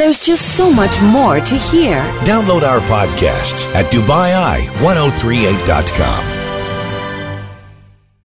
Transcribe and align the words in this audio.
There's 0.00 0.18
just 0.18 0.56
so 0.56 0.72
much 0.72 0.98
more 1.02 1.40
to 1.40 1.56
hear. 1.56 2.00
Download 2.24 2.62
our 2.62 2.80
podcasts 2.88 3.66
at 3.74 3.84
DubaiEye1038.com. 3.92 6.24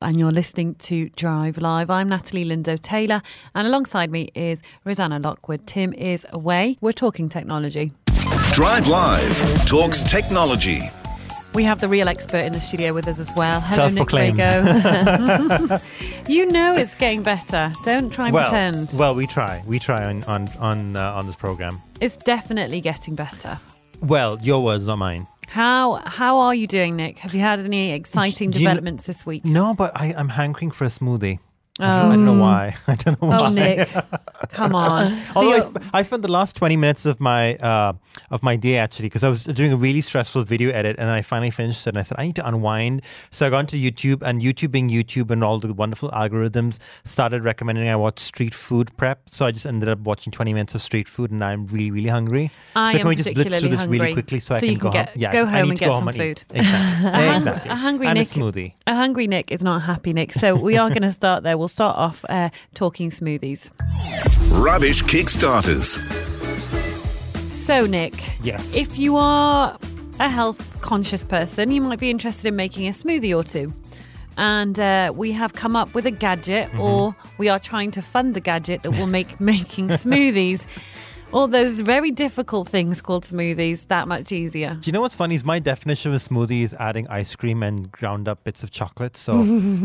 and 0.02 0.20
you're 0.20 0.32
listening 0.32 0.74
to 0.74 1.08
Drive 1.16 1.56
Live. 1.56 1.88
I'm 1.88 2.10
Natalie 2.10 2.44
Lindo 2.44 2.78
Taylor, 2.78 3.22
and 3.54 3.66
alongside 3.66 4.10
me 4.10 4.28
is 4.34 4.60
Rosanna 4.84 5.18
Lockwood. 5.18 5.66
Tim 5.66 5.94
is 5.94 6.26
away. 6.30 6.76
We're 6.82 6.92
talking 6.92 7.30
technology. 7.30 7.94
Drive 8.52 8.86
Live 8.86 9.66
talks 9.66 10.02
technology. 10.02 10.82
We 11.54 11.64
have 11.64 11.80
the 11.80 11.88
real 11.88 12.08
expert 12.08 12.44
in 12.44 12.54
the 12.54 12.60
studio 12.60 12.94
with 12.94 13.06
us 13.06 13.18
as 13.18 13.30
well. 13.36 13.60
Hello, 13.60 13.90
Nick. 13.90 14.08
Rego. 14.08 15.82
you 16.28 16.46
know 16.46 16.74
it's 16.74 16.94
getting 16.94 17.22
better. 17.22 17.72
Don't 17.84 18.10
try 18.10 18.26
and 18.26 18.34
well, 18.34 18.44
pretend. 18.44 18.92
well, 18.94 19.14
we 19.14 19.26
try. 19.26 19.62
We 19.66 19.78
try 19.78 20.04
on 20.04 20.24
on 20.24 20.48
on, 20.58 20.96
uh, 20.96 21.12
on 21.12 21.26
this 21.26 21.36
program. 21.36 21.78
It's 22.00 22.16
definitely 22.16 22.80
getting 22.80 23.14
better. 23.14 23.58
Well, 24.00 24.38
your 24.40 24.64
words, 24.64 24.86
not 24.86 24.96
mine. 24.96 25.26
How 25.46 25.96
how 26.06 26.38
are 26.38 26.54
you 26.54 26.66
doing, 26.66 26.96
Nick? 26.96 27.18
Have 27.18 27.34
you 27.34 27.40
had 27.40 27.60
any 27.60 27.92
exciting 27.92 28.50
Do 28.50 28.58
you 28.58 28.64
kn- 28.64 28.76
developments 28.76 29.04
this 29.06 29.26
week? 29.26 29.44
No, 29.44 29.74
but 29.74 29.94
I, 29.94 30.14
I'm 30.16 30.30
hankering 30.30 30.70
for 30.70 30.84
a 30.84 30.88
smoothie. 30.88 31.38
I 31.80 31.84
don't- 31.84 32.12
I 32.12 32.14
don't 32.16 32.24
know 32.26 32.34
why. 32.34 32.76
I 32.86 32.94
don't 32.96 33.22
know 33.22 33.28
why. 33.28 33.38
Oh, 33.38 33.48
Nick, 33.52 33.88
come 34.50 34.74
on. 34.74 35.18
So 35.32 35.40
Although 35.40 35.52
I, 35.52 35.60
sp- 35.64 35.80
I 35.94 36.02
spent 36.02 36.22
the 36.22 36.30
last 36.30 36.54
20 36.56 36.76
minutes 36.76 37.06
of 37.06 37.18
my 37.18 37.54
uh, 37.56 37.94
of 38.30 38.42
my 38.42 38.56
day 38.56 38.76
actually 38.76 39.06
because 39.06 39.24
I 39.24 39.28
was 39.30 39.44
doing 39.44 39.72
a 39.72 39.76
really 39.76 40.02
stressful 40.02 40.44
video 40.44 40.70
edit 40.70 40.96
and 40.98 41.08
then 41.08 41.14
I 41.14 41.22
finally 41.22 41.50
finished 41.50 41.86
it 41.86 41.90
and 41.90 41.98
I 41.98 42.02
said 42.02 42.18
I 42.18 42.26
need 42.26 42.36
to 42.36 42.46
unwind. 42.46 43.00
So 43.30 43.46
I 43.46 43.50
got 43.50 43.60
into 43.60 43.76
YouTube 43.76 44.20
and 44.22 44.42
YouTube 44.42 44.70
being 44.70 44.90
YouTube 44.90 45.30
and 45.30 45.42
all 45.42 45.58
the 45.58 45.72
wonderful 45.72 46.10
algorithms 46.10 46.78
started 47.04 47.42
recommending 47.42 47.88
I 47.88 47.96
watch 47.96 48.18
street 48.18 48.54
food 48.54 48.94
prep. 48.98 49.30
So 49.30 49.46
I 49.46 49.50
just 49.52 49.64
ended 49.64 49.88
up 49.88 50.00
watching 50.00 50.30
20 50.30 50.52
minutes 50.52 50.74
of 50.74 50.82
street 50.82 51.08
food 51.08 51.30
and 51.30 51.40
now 51.40 51.48
I'm 51.48 51.66
really 51.68 51.90
really 51.90 52.10
hungry. 52.10 52.50
I 52.76 52.92
so 52.92 52.98
can 52.98 53.08
we 53.08 53.16
just 53.16 53.32
blitz 53.34 53.58
through 53.58 53.68
this 53.70 53.80
hungry, 53.80 53.98
really 53.98 54.12
quickly 54.12 54.40
so, 54.40 54.54
I 54.54 54.58
so 54.58 54.66
can 54.66 54.72
you 54.74 54.78
go 54.78 54.90
can 54.90 54.98
home? 55.06 55.06
get- 55.06 55.16
Yeah, 55.16 55.32
go 55.32 55.46
home 55.46 55.70
and 55.70 55.78
get 55.78 55.86
some 55.86 55.92
home 55.94 56.08
and 56.08 56.16
eat. 56.18 56.44
food. 56.50 56.58
Exactly. 56.58 57.08
A 57.08 57.12
hung- 57.26 57.36
exactly. 57.36 57.70
a 57.70 57.76
hungry 57.76 58.06
and 58.08 58.18
Nick- 58.18 58.28
a 58.28 58.38
smoothie. 58.38 58.72
A 58.86 58.94
hungry 58.94 59.26
Nick 59.26 59.50
is 59.50 59.62
not 59.62 59.76
a 59.76 59.80
happy 59.80 60.12
Nick. 60.12 60.34
So 60.34 60.54
we 60.54 60.76
are 60.76 60.90
going 60.90 61.02
to 61.02 61.12
start 61.12 61.42
there. 61.44 61.56
We'll 61.62 61.68
start 61.68 61.96
off 61.96 62.24
uh, 62.28 62.48
talking 62.74 63.10
smoothies. 63.10 63.70
Rubbish 64.50 65.00
Kickstarters. 65.04 65.96
So, 67.52 67.86
Nick, 67.86 68.14
Yes. 68.42 68.74
if 68.74 68.98
you 68.98 69.16
are 69.16 69.78
a 70.18 70.28
health 70.28 70.80
conscious 70.80 71.22
person, 71.22 71.70
you 71.70 71.80
might 71.80 72.00
be 72.00 72.10
interested 72.10 72.46
in 72.48 72.56
making 72.56 72.88
a 72.88 72.90
smoothie 72.90 73.32
or 73.32 73.44
two. 73.44 73.72
And 74.36 74.76
uh, 74.80 75.12
we 75.14 75.30
have 75.30 75.52
come 75.52 75.76
up 75.76 75.94
with 75.94 76.04
a 76.04 76.10
gadget, 76.10 76.66
Mm-hmm. 76.70 76.80
or 76.80 77.14
we 77.38 77.48
are 77.48 77.60
trying 77.60 77.92
to 77.92 78.02
fund 78.02 78.36
a 78.36 78.40
gadget 78.40 78.82
that 78.82 78.90
will 78.90 79.06
make 79.06 79.40
making 79.52 79.86
smoothies, 79.86 80.66
all 81.32 81.48
those 81.48 81.80
very 81.80 82.10
difficult 82.10 82.68
things 82.68 83.00
called 83.00 83.24
smoothies, 83.24 83.86
that 83.88 84.08
much 84.08 84.32
easier. 84.32 84.74
Do 84.80 84.88
you 84.88 84.92
know 84.92 85.00
what's 85.00 85.14
funny? 85.14 85.34
Is 85.34 85.44
my 85.44 85.58
definition 85.58 86.12
of 86.12 86.20
a 86.20 86.28
smoothie 86.28 86.62
is 86.62 86.74
adding 86.74 87.06
ice 87.08 87.34
cream 87.34 87.62
and 87.62 87.90
ground 87.90 88.28
up 88.28 88.44
bits 88.44 88.62
of 88.62 88.70
chocolate. 88.70 89.16
So 89.16 89.32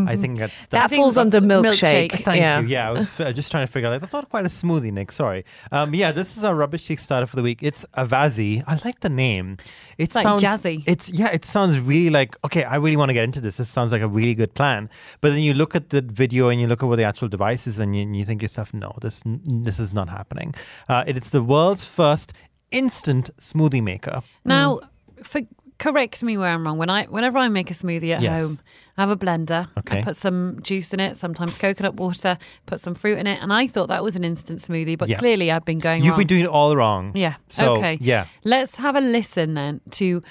I 0.07 0.15
think 0.21 0.39
that's, 0.39 0.53
That 0.67 0.89
that's 0.89 0.95
falls 0.95 1.17
under 1.17 1.39
milkshake. 1.41 2.23
Thank 2.23 2.39
yeah. 2.39 2.59
you. 2.59 2.67
Yeah, 2.67 2.89
I 2.89 2.91
was 2.91 3.19
f- 3.19 3.33
just 3.35 3.51
trying 3.51 3.65
to 3.65 3.71
figure 3.71 3.87
out. 3.87 3.93
Like, 3.93 4.01
that's 4.01 4.13
not 4.13 4.29
quite 4.29 4.45
a 4.45 4.49
smoothie, 4.49 4.91
Nick. 4.91 5.11
Sorry. 5.11 5.45
Um, 5.71 5.93
yeah, 5.93 6.11
this 6.11 6.37
is 6.37 6.43
our 6.43 6.55
rubbish 6.55 6.87
Kickstarter 6.87 7.27
for 7.27 7.35
the 7.35 7.43
week. 7.43 7.59
It's 7.61 7.85
Avazi. 7.97 8.63
I 8.67 8.79
like 8.83 8.99
the 9.01 9.09
name. 9.09 9.57
It 9.97 10.13
like 10.13 10.23
sounds 10.23 10.43
jazzy. 10.43 10.83
It's 10.85 11.09
yeah. 11.09 11.29
It 11.31 11.45
sounds 11.45 11.79
really 11.79 12.09
like 12.09 12.35
okay. 12.43 12.63
I 12.63 12.75
really 12.75 12.97
want 12.97 13.09
to 13.09 13.13
get 13.13 13.23
into 13.23 13.41
this. 13.41 13.57
This 13.57 13.69
sounds 13.69 13.91
like 13.91 14.01
a 14.01 14.07
really 14.07 14.35
good 14.35 14.53
plan. 14.53 14.89
But 15.21 15.29
then 15.29 15.39
you 15.39 15.53
look 15.53 15.75
at 15.75 15.89
the 15.89 16.01
video 16.01 16.49
and 16.49 16.61
you 16.61 16.67
look 16.67 16.83
at 16.83 16.85
what 16.87 16.97
the 16.97 17.03
actual 17.03 17.27
device 17.27 17.67
is, 17.67 17.79
and 17.79 17.95
you, 17.95 18.03
and 18.03 18.15
you 18.15 18.25
think 18.25 18.41
to 18.41 18.43
yourself, 18.43 18.73
no, 18.73 18.93
this 19.01 19.23
this 19.25 19.79
is 19.79 19.93
not 19.93 20.09
happening. 20.09 20.53
Uh, 20.89 21.03
it 21.07 21.17
is 21.17 21.29
the 21.31 21.36
world's 21.43 21.83
first 21.83 22.33
instant 22.71 23.29
smoothie 23.39 23.83
maker. 23.83 24.21
Now, 24.43 24.79
mm. 25.17 25.25
for, 25.25 25.41
correct 25.79 26.23
me 26.23 26.37
where 26.37 26.49
I'm 26.49 26.65
wrong. 26.65 26.77
When 26.77 26.89
I, 26.89 27.05
whenever 27.05 27.37
I 27.37 27.47
make 27.49 27.71
a 27.71 27.73
smoothie 27.73 28.13
at 28.13 28.21
Yes. 28.21 28.41
home, 28.41 28.59
I 28.97 29.01
have 29.01 29.09
a 29.09 29.15
blender. 29.15 29.69
Okay. 29.77 29.99
I 29.99 30.01
put 30.01 30.15
some 30.15 30.59
juice 30.61 30.93
in 30.93 30.99
it, 30.99 31.17
sometimes 31.17 31.57
coconut 31.57 31.95
water, 31.95 32.37
put 32.65 32.81
some 32.81 32.95
fruit 32.95 33.19
in 33.19 33.27
it, 33.27 33.39
and 33.41 33.53
I 33.53 33.67
thought 33.67 33.89
that 33.89 34.03
was 34.03 34.15
an 34.15 34.23
instant 34.23 34.59
smoothie. 34.59 34.97
But 34.97 35.09
Yeah. 35.09 35.17
clearly, 35.17 35.51
I've 35.51 35.65
been 35.65 35.79
going 35.79 36.01
wrong. 36.01 36.05
You've 36.05 36.11
wrong. 36.13 36.19
been 36.19 36.27
doing 36.27 36.43
it 36.43 36.49
all 36.49 36.75
wrong. 36.75 37.11
Yeah. 37.15 37.35
So, 37.49 37.75
okay. 37.75 37.97
Yeah. 38.01 38.25
Let's 38.43 38.77
have 38.77 38.95
a 38.95 39.01
listen 39.01 39.53
then 39.53 39.81
to 39.91 40.21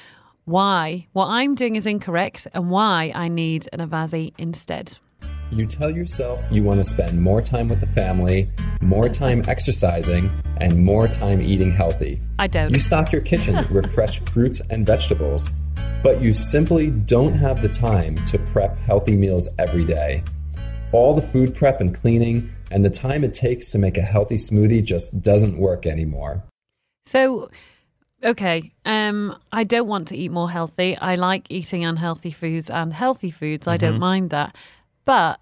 why 0.44 1.06
what 1.12 1.27
I'm 1.27 1.55
doing 1.55 1.77
is 1.77 1.87
incorrect 1.87 2.47
and 2.55 2.71
why 2.71 3.12
I 3.15 3.28
need 3.28 3.69
an 3.73 3.81
Avazi 3.81 4.33
instead. 4.38 4.99
You 5.53 5.65
tell 5.67 5.91
yourself 5.91 6.45
you 6.51 6.62
want 6.65 6.79
to 6.83 6.84
spend 6.84 7.21
more 7.21 7.41
time 7.41 7.69
with 7.69 7.81
the 7.81 7.87
family, 7.87 8.51
more 8.83 9.09
time 9.09 9.43
exercising, 9.47 10.31
and 10.61 10.83
more 10.84 11.07
time 11.07 11.41
eating 11.41 11.71
healthy. 11.73 12.21
I 12.39 12.47
don't. 12.49 12.73
You 12.73 12.79
stock 12.81 13.12
your 13.12 13.21
kitchen 13.21 13.55
with 13.73 13.93
fresh 13.95 14.21
fruits 14.21 14.61
and 14.71 14.85
vegetables, 14.85 15.53
but 16.03 16.21
you 16.21 16.33
simply 16.33 16.91
don't 16.91 17.33
have 17.35 17.62
the 17.62 17.69
time 17.69 18.17
to 18.27 18.39
prep 18.39 18.77
healthy 18.79 19.17
meals 19.17 19.49
every 19.59 19.85
day. 19.85 20.25
All 20.93 21.15
the 21.15 21.23
food 21.23 21.55
prep 21.55 21.81
and 21.81 21.95
cleaning 21.95 22.53
and 22.73 22.85
the 22.85 22.91
time 22.91 23.23
it 23.23 23.33
takes 23.33 23.71
to 23.71 23.79
make 23.79 23.97
a 23.97 24.03
healthy 24.03 24.37
smoothie 24.37 24.83
just 24.83 25.23
doesn't 25.23 25.56
work 25.59 25.87
anymore. 25.87 26.43
So, 27.05 27.51
okay, 28.25 28.73
um, 28.85 29.37
I 29.53 29.62
don't 29.62 29.87
want 29.87 30.09
to 30.09 30.17
eat 30.17 30.33
more 30.33 30.51
healthy. 30.51 30.97
I 30.99 31.15
like 31.15 31.47
eating 31.51 31.85
unhealthy 31.85 32.33
foods 32.33 32.69
and 32.69 32.93
healthy 32.93 33.31
foods. 33.31 33.69
I 33.69 33.77
Mm-hmm. 33.77 33.87
don't 33.87 33.99
mind 34.01 34.31
that. 34.31 34.56
But 35.06 35.41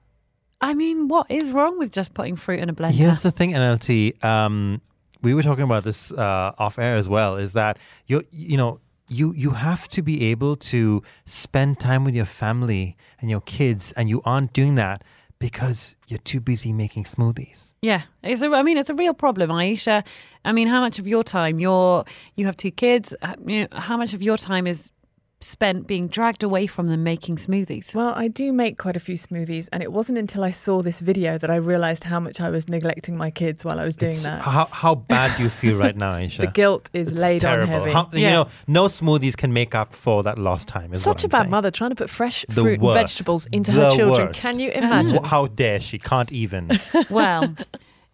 I 0.61 0.73
mean, 0.75 1.09
what 1.09 1.27
is 1.29 1.51
wrong 1.51 1.79
with 1.79 1.91
just 1.91 2.15
putting 2.15 2.37
fruit 2.37 2.61
in 2.61 2.71
a 2.71 2.75
blender? 2.75 2.93
Here's 2.93 3.23
the 3.23 3.33
thing, 3.33 3.51
NLT. 3.53 4.23
Um, 4.25 4.81
we 5.21 5.35
were 5.35 5.43
talking 5.43 5.65
about 5.65 5.83
this 5.83 6.13
uh, 6.13 6.53
off 6.59 6.79
air 6.79 6.95
as 6.95 7.09
well. 7.09 7.37
Is 7.37 7.53
that 7.55 7.79
you 8.07 8.23
you 8.31 8.57
know 8.57 8.81
you 9.09 9.33
you 9.33 9.51
have 9.51 9.89
to 9.89 10.03
be 10.03 10.25
able 10.27 10.55
to 10.57 11.03
spend 11.27 11.81
time 11.81 12.05
with 12.05 12.15
your 12.15 12.25
family 12.25 12.97
and 13.21 13.29
your 13.31 13.41
kids, 13.41 13.93
and 13.97 14.09
you 14.09 14.23
aren't 14.25 14.53
doing 14.53 14.77
that 14.77 15.03
because 15.39 15.97
you're 16.09 16.19
too 16.21 16.41
busy 16.41 16.73
making 16.73 17.05
smoothies. 17.05 17.75
Yeah, 17.83 18.03
it's 18.23 18.41
a, 18.41 18.47
I 18.47 18.63
mean, 18.63 18.79
it's 18.79 18.89
a 18.89 18.95
real 18.95 19.13
problem, 19.13 19.51
Aisha. 19.51 20.05
I 20.45 20.53
mean, 20.53 20.69
how 20.69 20.81
much 20.81 20.99
of 20.99 21.07
your 21.07 21.23
time 21.25 21.59
you're 21.61 22.05
you 22.37 22.47
have 22.47 22.57
two 22.57 22.71
kids? 22.71 23.15
uh, 23.21 23.35
You 23.47 23.63
know, 23.63 23.69
how 23.73 23.97
much 23.99 24.15
of 24.15 24.23
your 24.23 24.39
time 24.39 24.67
is 24.67 24.91
spent 25.41 25.87
being 25.87 26.09
dragged 26.09 26.43
away 26.43 26.67
from 26.67 26.87
them 26.87 27.03
making 27.03 27.37
smoothies? 27.37 27.95
Well, 27.95 28.15
I 28.17 28.29
do 28.29 28.53
make 28.53 28.79
quite 28.79 28.97
a 28.97 29.01
few 29.01 29.15
smoothies, 29.17 29.69
and 29.73 29.83
it 29.83 29.93
wasn't 29.93 30.17
until 30.19 30.43
I 30.43 30.51
saw 30.51 30.81
this 30.83 31.01
video 31.01 31.37
that 31.39 31.51
I 31.51 31.57
realized 31.57 32.05
how 32.05 32.19
much 32.19 32.41
I 32.41 32.49
was 32.51 32.69
neglecting 32.69 33.17
my 33.17 33.31
kids 33.31 33.65
while 33.65 33.79
I 33.79 33.85
was 33.85 33.95
doing 33.97 34.13
It's- 34.13 34.25
that. 34.25 34.41
How 34.41 34.65
how 34.67 34.95
bad 34.95 35.37
do 35.37 35.43
you 35.43 35.51
feel 35.51 35.77
right 35.79 35.97
now, 35.97 36.13
Aisha? 36.21 36.39
The 36.41 36.47
guilt 36.47 36.89
is 36.95 37.09
It's 37.13 37.21
laid 37.21 37.43
terrible. 37.43 37.75
on 37.75 37.81
heavy. 37.81 37.93
How- 37.93 38.09
You 38.13 38.21
Yeah. 38.21 38.31
know, 38.33 38.49
no 38.67 38.87
smoothies 38.87 39.37
can 39.37 39.53
make 39.53 39.75
up 39.75 39.95
for 39.95 40.23
that 40.23 40.39
lost 40.39 40.69
time. 40.69 40.93
Is 40.93 41.05
what 41.07 41.21
Such 41.21 41.25
a 41.25 41.27
I'm 41.27 41.31
bad 41.31 41.39
saying. 41.43 41.51
mother 41.51 41.71
trying 41.71 41.91
to 41.91 41.97
put 41.97 42.09
fresh 42.11 42.47
The 42.49 42.63
fruit 42.63 42.81
worst. 42.81 42.97
and 42.97 43.07
vegetables 43.09 43.47
into 43.53 43.73
The 43.73 43.91
her 43.91 43.97
children. 43.97 44.29
worst. 44.29 44.41
Can 44.41 44.59
you 44.59 44.71
imagine? 44.71 45.23
How 45.25 45.47
dare 45.49 45.81
she? 45.81 45.99
Can't 45.99 46.33
even. 46.33 46.71
well, 47.11 47.55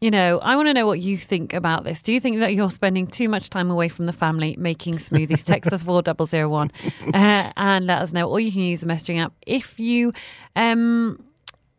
you 0.00 0.10
know, 0.10 0.38
I 0.38 0.56
want 0.56 0.68
to 0.68 0.74
know 0.74 0.86
what 0.86 1.00
you 1.00 1.18
think 1.18 1.52
about 1.52 1.84
this. 1.84 2.00
Do 2.00 2.12
you 2.12 2.20
think 2.20 2.38
that 2.38 2.54
you're 2.54 2.70
spending 2.70 3.06
too 3.06 3.28
much 3.28 3.50
time 3.50 3.70
away 3.70 3.88
from 3.88 4.06
the 4.06 4.12
family 4.12 4.56
making 4.58 4.96
smoothies? 4.96 5.44
Text 5.44 5.72
us 5.72 5.82
four 5.82 6.00
double 6.00 6.26
zero 6.26 6.48
one 6.48 6.72
uh, 7.14 7.52
and 7.56 7.86
let 7.86 8.00
us 8.00 8.12
know. 8.12 8.28
Or 8.28 8.40
you 8.40 8.50
can 8.50 8.62
use 8.62 8.80
the 8.80 8.86
messaging 8.86 9.20
app 9.22 9.34
if 9.46 9.78
you, 9.78 10.12
um, 10.56 11.22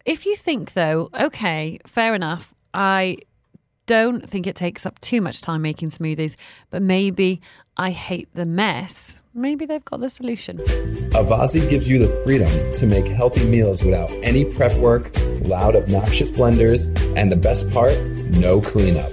if 0.06 0.26
you 0.26 0.36
think 0.36 0.74
though. 0.74 1.10
Okay, 1.20 1.80
fair 1.88 2.14
enough. 2.14 2.54
I 2.74 3.18
don't 3.88 4.30
think 4.30 4.46
it 4.46 4.56
takes 4.56 4.86
up 4.86 5.02
too 5.02 5.20
much 5.20 5.42
time 5.42 5.64
making 5.64 5.90
smoothies, 5.90 6.36
but 6.70 6.82
maybe 6.82 7.42
I 7.76 7.90
hate 7.90 8.30
the 8.36 8.46
mess. 8.46 9.16
Maybe 9.34 9.66
they've 9.66 9.86
got 9.86 10.02
the 10.02 10.10
solution. 10.10 10.58
Avazi 11.14 11.70
gives 11.70 11.88
you 11.88 12.00
the 12.00 12.14
freedom 12.24 12.52
to 12.76 12.86
make 12.86 13.06
healthy 13.06 13.48
meals 13.48 13.84
without 13.84 14.12
any 14.24 14.44
prep 14.44 14.76
work, 14.78 15.10
loud, 15.42 15.76
obnoxious 15.76 16.30
blenders, 16.30 16.86
and 17.16 17.32
the 17.32 17.38
best 17.38 17.72
part, 17.72 17.98
no 18.40 18.60
cleanup. 18.62 19.10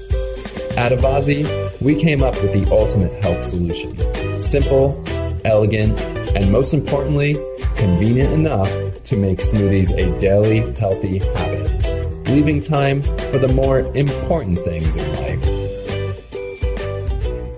At 0.76 0.92
Avazi, 0.92 1.46
we 1.80 1.94
came 2.00 2.22
up 2.22 2.34
with 2.42 2.52
the 2.52 2.68
ultimate 2.72 3.12
health 3.22 3.42
solution 3.42 3.96
simple, 4.40 5.02
elegant, 5.44 6.00
and 6.36 6.50
most 6.50 6.72
importantly, 6.74 7.34
convenient 7.76 8.32
enough 8.32 8.70
to 9.04 9.16
make 9.16 9.38
smoothies 9.38 9.92
a 9.96 10.18
daily 10.18 10.60
healthy 10.74 11.18
habit, 11.18 12.28
leaving 12.28 12.60
time 12.62 13.02
for 13.02 13.38
the 13.38 13.48
more 13.48 13.80
important 13.96 14.58
things 14.60 14.96
in 14.96 15.12
life. 15.16 15.44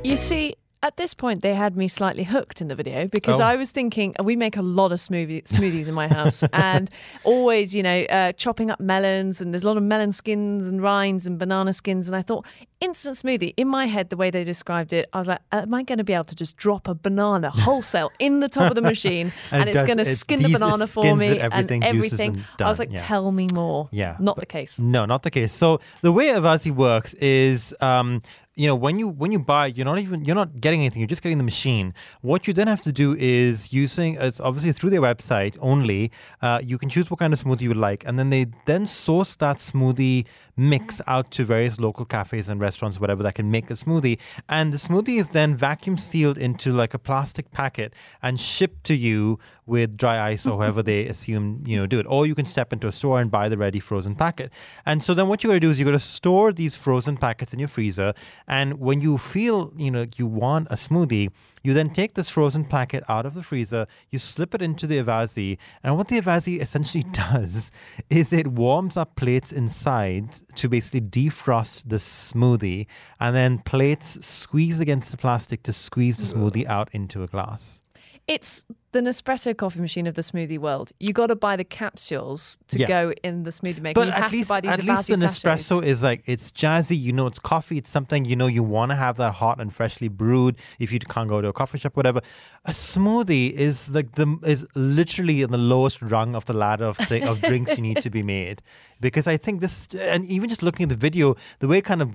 You 0.05 0.17
see, 0.17 0.50
at 0.83 0.97
this 0.97 1.13
point, 1.13 1.43
they 1.43 1.55
had 1.55 1.77
me 1.77 1.89
slightly 1.89 2.25
hooked 2.25 2.63
in 2.63 2.69
the 2.69 2.75
video 2.75 3.07
because 3.07 3.39
Oh. 3.39 3.45
I 3.45 3.57
was 3.57 3.71
thinking 3.71 4.15
we 4.23 4.35
make 4.35 4.57
a 4.57 4.63
lot 4.63 4.93
of 4.93 4.99
smoothie, 4.99 5.45
smoothies 5.47 5.89
in 5.89 5.95
my 5.95 6.09
house, 6.09 6.43
and 6.55 6.91
always, 7.23 7.75
you 7.75 7.83
know, 7.83 8.01
uh, 8.05 8.33
chopping 8.33 8.71
up 8.71 8.81
melons, 8.81 9.43
and 9.43 9.53
there's 9.53 9.63
a 9.63 9.67
lot 9.67 9.77
of 9.77 9.83
melon 9.83 10.13
skins 10.13 10.67
and 10.67 10.83
rinds 10.83 11.27
and 11.27 11.39
banana 11.39 11.75
skins, 11.75 12.07
and 12.07 12.17
I 12.17 12.23
thought 12.23 12.47
instant 12.81 13.17
smoothie. 13.17 13.53
In 13.59 13.69
my 13.69 13.87
head, 13.87 14.09
the 14.09 14.17
way 14.17 14.31
they 14.31 14.43
described 14.43 14.95
it, 14.95 15.11
I 15.13 15.19
was 15.19 15.29
like, 15.29 15.41
am 15.53 15.75
I 15.75 15.83
going 15.83 15.99
to 15.99 16.05
be 16.05 16.15
able 16.15 16.25
to 16.25 16.35
just 16.35 16.57
drop 16.57 16.89
a 16.89 16.95
banana 16.95 17.51
wholesale 17.55 18.11
in 18.19 18.41
the 18.41 18.49
top 18.49 18.71
of 18.71 18.75
the 18.75 18.81
machine, 18.81 19.33
And 19.51 19.61
and, 19.61 19.69
it 19.69 19.77
it's 19.77 19.85
going 19.85 19.99
to 19.99 20.15
skin 20.17 20.43
the 20.43 20.49
banana 20.49 20.87
for 20.87 21.15
me 21.15 21.27
it, 21.27 21.41
everything, 21.43 21.85
and 21.85 21.97
everything? 21.97 22.31
and 22.37 22.63
I 22.63 22.69
was 22.71 22.79
like, 22.79 22.91
yeah. 22.93 23.03
tell 23.03 23.31
me 23.33 23.49
more. 23.53 23.91
Yeah, 23.93 24.17
not 24.19 24.37
the 24.37 24.47
case. 24.47 24.79
No, 24.79 25.05
not 25.05 25.25
the 25.25 25.31
case. 25.31 25.53
So 25.53 25.81
the 26.01 26.11
way 26.11 26.29
Avazi 26.29 26.75
works 26.75 27.13
is, 27.15 27.75
um, 27.83 28.23
you 28.61 28.67
know, 28.67 28.75
when 28.75 28.99
you 28.99 29.09
when 29.09 29.33
you 29.33 29.39
buy, 29.39 29.69
you're 29.69 29.87
not 29.87 29.99
even 29.99 30.23
you're 30.27 30.35
not 30.35 30.61
getting 30.61 30.81
anything. 30.81 31.01
You're 31.01 31.15
just 31.17 31.23
getting 31.23 31.39
the 31.39 31.45
machine. 31.45 31.95
What 32.21 32.47
you 32.47 32.53
then 32.53 32.67
have 32.67 32.83
to 32.83 32.93
do 32.93 33.17
is 33.19 33.73
using 33.73 34.17
it's 34.17 34.39
obviously 34.39 34.73
through 34.73 34.91
their 34.91 35.01
website 35.01 35.57
only. 35.61 36.11
Uh, 36.43 36.61
you 36.63 36.77
can 36.77 36.91
choose 36.91 37.11
what 37.11 37.21
kind 37.21 37.33
of 37.33 37.43
smoothie 37.43 37.63
you 37.63 37.71
would 37.71 37.79
like, 37.79 38.05
and 38.07 38.19
then 38.19 38.29
they 38.29 38.49
then 38.67 38.87
source 38.87 39.35
that 39.37 39.57
smoothie 39.57 40.27
mix 40.61 41.01
out 41.07 41.31
to 41.31 41.45
various 41.45 41.81
local 41.81 42.05
cafes 42.05 42.49
and 42.49 42.61
restaurants, 42.61 43.01
whatever 43.01 43.23
that 43.23 43.35
can 43.35 43.51
make 43.51 43.71
a 43.71 43.75
smoothie. 43.75 44.19
And 44.49 44.73
the 44.73 44.77
smoothie 44.77 45.19
is 45.19 45.31
then 45.31 45.57
vacuum 45.57 45.97
sealed 45.97 46.37
into 46.37 46.71
like 46.71 46.93
a 46.93 46.99
plastic 46.99 47.51
packet 47.51 47.95
and 48.23 48.39
shipped 48.39 48.85
to 48.85 48.95
you 48.95 49.39
with 49.65 49.97
dry 49.97 50.31
ice 50.31 50.45
or 50.45 50.51
mm-hmm. 50.51 50.63
however 50.63 50.83
they 50.83 51.07
assume 51.07 51.65
you 51.67 51.79
know 51.79 51.87
do 51.87 51.99
it. 51.99 52.07
Or 52.07 52.27
you 52.27 52.35
can 52.35 52.45
step 52.45 52.73
into 52.73 52.87
a 52.87 52.93
store 52.93 53.21
and 53.21 53.31
buy 53.31 53.49
the 53.49 53.57
ready 53.57 53.81
frozen 53.81 54.15
packet. 54.15 54.53
And 54.85 55.03
so 55.03 55.15
then 55.15 55.29
what 55.29 55.43
you 55.43 55.49
got 55.49 55.55
to 55.55 55.61
do 55.61 55.71
is 55.71 55.79
you 55.79 55.87
got 55.87 55.93
to 55.93 55.99
store 55.99 56.53
these 56.53 56.75
frozen 56.75 57.17
packets 57.17 57.55
in 57.55 57.59
your 57.59 57.69
freezer. 57.69 58.13
And 58.47 58.79
when 58.79 59.01
you 59.01 59.17
feel 59.17 59.73
you 59.77 59.91
know 59.91 60.07
you 60.17 60.27
want 60.27 60.69
a 60.71 60.75
smoothie, 60.75 61.31
you 61.63 61.75
then 61.75 61.91
take 61.91 62.15
this 62.15 62.31
frozen 62.31 62.65
packet 62.65 63.05
out 63.09 63.27
of 63.27 63.35
the 63.35 63.43
freezer, 63.43 63.87
you 64.11 64.19
slip 64.19 64.55
it 64.55 64.63
into 64.63 64.87
the 64.87 64.99
Avazi, 64.99 65.59
and 65.83 65.97
what 65.97 66.09
the 66.09 66.21
Avazi 66.21 66.61
essentially 66.61 67.05
does 67.13 67.71
is 68.09 68.33
it 68.33 68.47
warms 68.49 68.97
up 68.97 69.17
plates 69.17 69.53
inside 69.53 70.29
to 70.57 70.69
basically 70.69 71.01
defrost 71.01 71.89
the 71.89 71.97
smoothie, 71.97 72.87
and 73.19 73.35
then 73.35 73.59
plates 73.59 74.19
squeeze 74.27 74.81
against 74.81 75.11
the 75.11 75.17
plastic 75.17 75.63
to 75.65 75.73
squeeze 75.73 76.17
the 76.17 76.35
smoothie 76.35 76.67
out 76.67 76.89
into 76.93 77.23
a 77.23 77.27
glass. 77.27 77.83
It's 78.27 78.65
the 78.93 79.01
Nespresso 79.01 79.57
coffee 79.57 79.81
machine 79.81 80.07
of 80.07 80.15
the 80.15 80.23
smoothie 80.23 80.59
world. 80.59 80.91
You 80.99 81.13
got 81.13 81.29
to 81.29 81.37
buy 81.37 81.55
the 81.57 81.65
capsules 81.65 82.59
to 82.69 82.79
Yeah. 82.79 82.87
go 82.87 83.13
in 83.23 83.45
the 83.45 83.51
smoothie 83.51 83.81
maker. 83.81 84.01
But 84.01 84.09
you 84.09 84.13
at 84.15 84.23
have 84.25 84.33
least, 84.33 84.49
to 84.49 84.55
buy 84.55 84.61
these 84.61 84.71
at 84.73 84.83
least 84.85 85.07
the 85.09 85.17
sachets. 85.17 85.69
Nespresso 85.69 85.85
is 85.85 86.03
like 86.03 86.23
it's 86.27 86.51
jazzy. 86.51 87.01
You 87.01 87.13
know, 87.13 87.27
it's 87.27 87.39
coffee. 87.39 87.79
It's 87.79 87.91
something 87.91 88.25
you 88.25 88.35
know 88.37 88.47
you 88.49 88.63
want 88.63 88.91
to 88.91 88.97
have 88.97 89.17
that 89.19 89.35
hot 89.35 89.61
and 89.61 89.73
freshly 89.73 90.09
brewed. 90.09 90.57
If 90.79 90.91
you 90.93 90.99
can't 90.99 91.29
go 91.29 91.41
to 91.41 91.49
a 91.49 91.53
coffee 91.53 91.79
shop, 91.79 91.97
whatever, 91.97 92.21
a 92.65 92.73
smoothie 92.73 93.53
is 93.53 93.91
like 93.91 94.17
the 94.17 94.39
is 94.45 94.67
literally 94.75 95.43
in 95.43 95.51
the 95.51 95.59
lowest 95.59 96.03
rung 96.03 96.35
of 96.35 96.47
the 96.47 96.55
ladder 96.55 96.85
of 96.87 96.97
thing, 96.97 97.23
of 97.25 97.41
drinks 97.43 97.77
you 97.77 97.83
need 97.83 98.03
to 98.03 98.11
be 98.11 98.23
made. 98.23 98.63
Because 99.01 99.27
I 99.27 99.39
think 99.39 99.63
this, 99.63 99.89
and 99.99 100.27
even 100.27 100.51
just 100.51 100.63
looking 100.63 100.85
at 100.85 100.91
the 100.91 100.95
video, 100.97 101.35
the 101.61 101.69
way 101.69 101.79
it 101.79 101.87
kind 101.87 102.03
of 102.03 102.15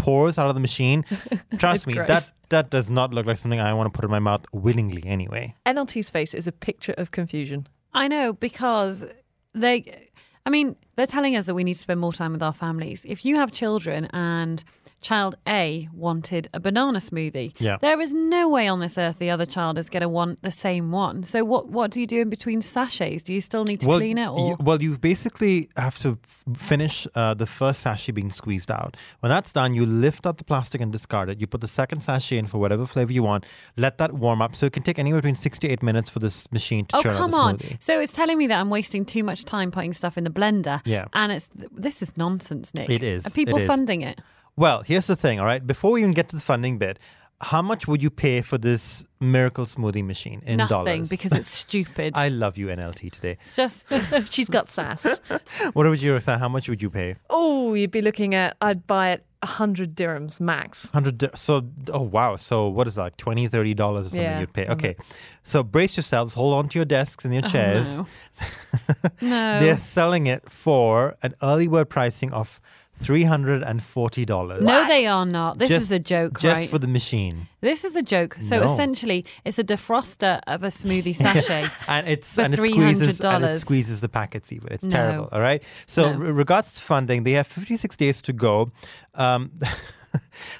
pours 0.00 0.38
out 0.38 0.48
of 0.48 0.54
the 0.54 0.60
machine. 0.60 1.04
Trust 1.58 1.86
me, 1.86 1.94
gross. 1.94 2.08
that 2.08 2.32
that 2.48 2.70
does 2.70 2.90
not 2.90 3.14
look 3.14 3.26
like 3.26 3.38
something 3.38 3.60
I 3.60 3.72
want 3.74 3.92
to 3.92 3.96
put 3.96 4.04
in 4.04 4.10
my 4.10 4.18
mouth 4.18 4.44
willingly. 4.52 5.02
Anyway. 5.06 5.54
NLT's 5.66 6.10
face 6.10 6.34
is 6.34 6.46
a 6.46 6.52
picture 6.52 6.94
of 6.98 7.10
confusion. 7.10 7.66
I 7.92 8.08
know 8.08 8.32
because 8.32 9.04
they, 9.54 10.08
I 10.46 10.50
mean, 10.50 10.76
they're 10.96 11.06
telling 11.06 11.36
us 11.36 11.46
that 11.46 11.54
we 11.54 11.64
need 11.64 11.74
to 11.74 11.80
spend 11.80 12.00
more 12.00 12.12
time 12.12 12.32
with 12.32 12.42
our 12.42 12.52
families. 12.52 13.04
If 13.08 13.24
you 13.24 13.36
have 13.36 13.52
children 13.52 14.06
and 14.12 14.62
child 15.00 15.34
A 15.48 15.88
wanted 15.94 16.48
a 16.52 16.60
banana 16.60 16.98
smoothie, 16.98 17.52
Yeah. 17.58 17.78
there 17.80 18.00
is 18.00 18.12
no 18.12 18.48
way 18.48 18.68
on 18.68 18.80
this 18.80 18.98
earth 18.98 19.18
the 19.18 19.30
other 19.30 19.46
child 19.46 19.78
is 19.78 19.88
going 19.88 20.02
to 20.02 20.08
want 20.08 20.42
the 20.42 20.50
same 20.50 20.90
one. 20.92 21.24
So 21.24 21.44
what 21.44 21.68
what 21.68 21.90
do 21.90 22.00
you 22.00 22.06
do 22.06 22.20
in 22.20 22.28
between 22.30 22.60
sachets? 22.62 23.22
Do 23.22 23.32
you 23.32 23.40
still 23.40 23.64
need 23.64 23.80
to 23.80 23.86
clean 23.86 24.18
it 24.18 24.28
or? 24.28 24.50
y- 24.50 24.56
well, 24.60 24.82
you 24.82 24.98
basically 24.98 25.68
have 25.76 25.98
to 26.00 26.18
f- 26.22 26.56
finish 26.58 27.06
uh, 27.14 27.34
the 27.34 27.46
first 27.46 27.80
sachet 27.80 28.12
being 28.12 28.30
squeezed 28.30 28.70
out. 28.70 28.96
When 29.20 29.30
that's 29.30 29.52
done, 29.52 29.74
you 29.74 29.86
lift 29.86 30.26
up 30.26 30.36
the 30.36 30.44
plastic 30.44 30.80
and 30.80 30.92
discard 30.92 31.30
it. 31.30 31.40
You 31.40 31.46
put 31.46 31.60
the 31.62 31.68
second 31.68 32.00
sachet 32.02 32.36
in 32.38 32.46
for 32.46 32.58
whatever 32.58 32.86
flavor 32.86 33.12
you 33.12 33.22
want. 33.22 33.46
Let 33.76 33.98
that 33.98 34.12
warm 34.12 34.42
up. 34.42 34.54
So 34.54 34.66
it 34.66 34.72
can 34.74 34.82
take 34.82 34.98
anywhere 34.98 35.20
between 35.22 35.36
six 35.36 35.58
to 35.60 35.68
eight 35.68 35.82
minutes 35.82 36.10
for 36.10 36.18
this 36.18 36.50
machine 36.52 36.84
to 36.86 36.96
Oh 36.98 37.02
churn 37.02 37.16
come 37.16 37.34
out 37.34 37.40
on! 37.40 37.56
the 37.56 37.64
smoothie. 37.64 37.82
So 37.82 38.00
it's 38.00 38.12
telling 38.12 38.36
me 38.38 38.46
that 38.48 38.58
I'm 38.60 38.70
wasting 38.70 39.04
too 39.04 39.24
much 39.24 39.44
time 39.44 39.70
putting 39.70 39.92
stuff 39.94 40.18
in 40.18 40.24
the 40.24 40.30
blender. 40.30 40.80
Yeah. 40.84 41.06
and 41.14 41.32
it's 41.32 41.48
this 41.72 42.02
is 42.02 42.16
nonsense, 42.16 42.74
Nick. 42.74 42.90
It 42.90 43.02
is, 43.02 43.26
Are 43.26 43.30
people 43.30 43.56
it 43.58 43.62
is. 43.62 43.66
funding 43.66 44.02
it? 44.02 44.20
Well, 44.56 44.82
here's 44.82 45.06
the 45.06 45.16
thing. 45.16 45.40
All 45.40 45.46
right, 45.46 45.64
before 45.66 45.92
we 45.92 46.00
even 46.00 46.12
get 46.12 46.28
to 46.30 46.36
the 46.36 46.42
funding 46.42 46.78
bit, 46.78 46.98
how 47.42 47.62
much 47.62 47.88
would 47.88 48.02
you 48.02 48.10
pay 48.10 48.42
for 48.42 48.58
this 48.58 49.02
miracle 49.18 49.64
smoothie 49.64 50.04
machine 50.04 50.42
in 50.44 50.58
Nothing 50.58 50.68
dollars? 50.84 51.08
because 51.08 51.32
it's 51.32 51.50
stupid. 51.64 52.12
I 52.14 52.28
love 52.28 52.58
you, 52.58 52.66
NLT 52.66 53.12
today. 53.12 53.38
it's 53.40 53.56
just 53.56 53.90
She's 54.32 54.48
got 54.50 54.68
sass. 54.70 55.20
What 55.72 55.86
would 55.86 56.02
you 56.02 56.20
say? 56.20 56.36
How 56.36 56.48
much 56.48 56.68
would 56.68 56.82
you 56.82 56.90
pay? 56.90 57.16
oh, 57.30 57.72
you'd 57.74 57.90
be 57.90 58.02
looking 58.02 58.34
at, 58.34 58.56
I'd 58.60 58.86
buy 58.86 59.10
it 59.12 59.24
100 59.42 59.94
dirhams 59.96 60.38
max. 60.38 60.90
Hundred. 60.90 61.16
di- 61.16 61.30
So, 61.34 61.66
oh 61.90 62.02
wow. 62.02 62.36
So, 62.36 62.68
what 62.68 62.86
is 62.86 62.96
that? 62.96 63.02
Like 63.02 63.16
twenty, 63.16 63.48
thirty 63.48 63.72
dollars 63.72 64.08
or 64.08 64.10
something 64.10 64.22
Yeah, 64.22 64.40
you'd 64.40 64.52
pay. 64.52 64.66
Okay. 64.66 64.96
So, 65.44 65.62
brace 65.62 65.96
yourselves. 65.96 66.34
Hold 66.34 66.52
on 66.58 66.68
to 66.68 66.78
your 66.78 66.84
desks 66.84 67.24
and 67.24 67.32
your 67.32 67.44
oh, 67.46 67.48
chairs. 67.48 67.86
Oh, 67.88 68.06
no. 69.22 69.28
no. 69.28 69.60
They're 69.60 69.78
selling 69.78 70.26
it 70.26 70.50
for 70.50 71.16
an 71.22 71.34
early 71.42 71.68
bird 71.68 71.88
pricing 71.88 72.32
of 72.34 72.60
three 73.00 73.24
hundred 73.24 73.62
and 73.62 73.82
forty 73.82 74.24
dollars. 74.24 74.62
No, 74.62 74.86
they 74.86 75.06
are 75.06 75.24
not. 75.26 75.58
This 75.58 75.68
Just- 75.70 75.82
is 75.84 75.90
a 75.92 75.98
joke, 75.98 76.38
just 76.40 76.54
right? 76.54 76.68
for 76.70 76.78
the 76.78 76.86
machine, 76.86 77.48
this 77.60 77.84
is 77.84 77.96
a 77.96 78.02
joke. 78.02 78.36
So 78.40 78.60
No. 78.60 78.72
essentially, 78.72 79.24
it's 79.44 79.58
a 79.58 79.64
defroster 79.64 80.40
of 80.46 80.62
a 80.62 80.68
smoothie 80.68 81.16
sachet. 81.16 81.68
and 81.88 82.06
it's 82.08 82.34
For 82.34 82.42
and 82.42 82.54
it 82.54 82.58
squeezes 82.58 83.00
and 83.02 83.10
it 83.10 83.18
$300. 83.18 83.58
squeezes 83.60 84.00
the 84.00 84.08
packets 84.08 84.52
even. 84.52 84.72
It's 84.72 84.84
No. 84.84 84.90
terrible. 84.90 85.28
All 85.32 85.40
right. 85.40 85.62
So, 85.86 86.12
No. 86.12 86.18
re- 86.18 86.30
regards 86.32 86.72
to 86.74 86.80
funding, 86.80 87.22
they 87.24 87.32
have 87.32 87.46
fifty 87.46 87.76
six 87.76 87.96
days 87.96 88.20
to 88.22 88.32
go. 88.32 88.70
Um, 89.14 89.50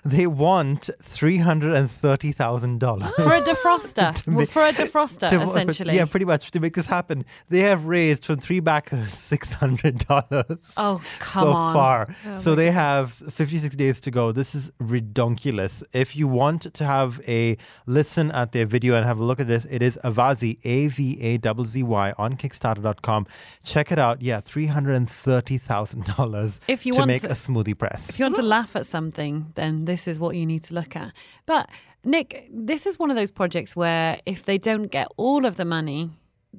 they 0.05 0.27
want 0.27 0.91
three 1.03 1.39
hundred 1.39 1.75
and 1.77 1.91
thirty 1.91 2.33
thousand 2.33 2.79
dollars. 2.81 3.13
for 3.17 3.33
a 3.35 3.41
defroster. 3.41 4.11
Well, 4.31 4.47
for 4.47 4.63
a 4.65 4.73
defroster, 4.73 5.29
to- 5.29 5.41
uh, 5.41 5.45
essentially. 5.45 5.97
Yeah, 5.97 6.05
pretty 6.05 6.27
much 6.27 6.51
to 6.53 6.61
make 6.61 6.75
this 6.75 6.87
happen. 6.87 7.25
They 7.49 7.61
have 7.61 7.87
raised 7.87 8.25
from 8.25 8.39
three 8.39 8.61
backers 8.61 9.13
six 9.13 9.53
hundred 9.53 9.99
dollars. 10.07 10.73
Oh, 10.77 11.01
come 11.19 11.49
on. 11.49 11.53
so 11.53 11.57
on. 11.57 11.75
far. 11.75 12.15
Oh, 12.27 12.39
so 12.39 12.55
they 12.55 12.71
have 12.71 13.13
56 13.15 13.75
days 13.77 14.01
to 14.01 14.11
go. 14.11 14.33
This 14.33 14.55
is 14.55 14.71
redonkulous. 14.81 15.83
If 15.93 16.15
you 16.17 16.29
want 16.29 16.73
to 16.75 16.85
have 16.85 17.21
a 17.29 17.57
listen 17.87 18.31
at 18.33 18.53
their 18.53 18.67
video 18.67 18.95
and 18.95 19.05
have 19.07 19.19
a 19.19 19.25
look 19.25 19.41
at 19.41 19.47
this, 19.49 19.67
it 19.71 19.83
is 19.83 19.99
Avazi, 20.05 20.59
A 20.65 20.89
V 20.89 21.19
A 21.21 21.39
Z 21.39 21.65
Z 21.65 21.83
Y, 21.83 22.13
on 22.19 22.37
Kickstarter.com. 22.37 23.27
Check 23.65 23.91
it 23.93 23.99
out. 23.99 24.23
Yeah, 24.23 24.41
$330,000 24.41 26.61
If 26.69 26.87
you 26.87 26.93
to 26.93 26.99
want 26.99 27.09
make 27.09 27.23
to- 27.23 27.31
a 27.31 27.35
smoothie 27.35 27.77
press. 27.77 28.09
If 28.11 28.19
you 28.19 28.25
want 28.25 28.37
to 28.37 28.43
laugh 28.43 28.77
at 28.77 28.87
something, 28.87 29.53
then 29.61 29.85
this 29.85 30.09
is 30.09 30.19
what 30.19 30.33
you 30.37 30.45
need 30.47 30.63
to 30.69 30.75
look 30.75 30.97
at. 30.97 31.13
But 31.47 31.69
Nick, 32.05 32.49
this 32.53 32.87
is 32.87 32.99
one 32.99 33.11
of 33.13 33.17
those 33.17 33.31
projects 33.31 33.77
where 33.77 34.19
if 34.27 34.45
they 34.45 34.59
don't 34.59 34.89
get 34.99 35.07
all 35.17 35.45
of 35.45 35.55
the 35.57 35.65
money, 35.65 36.11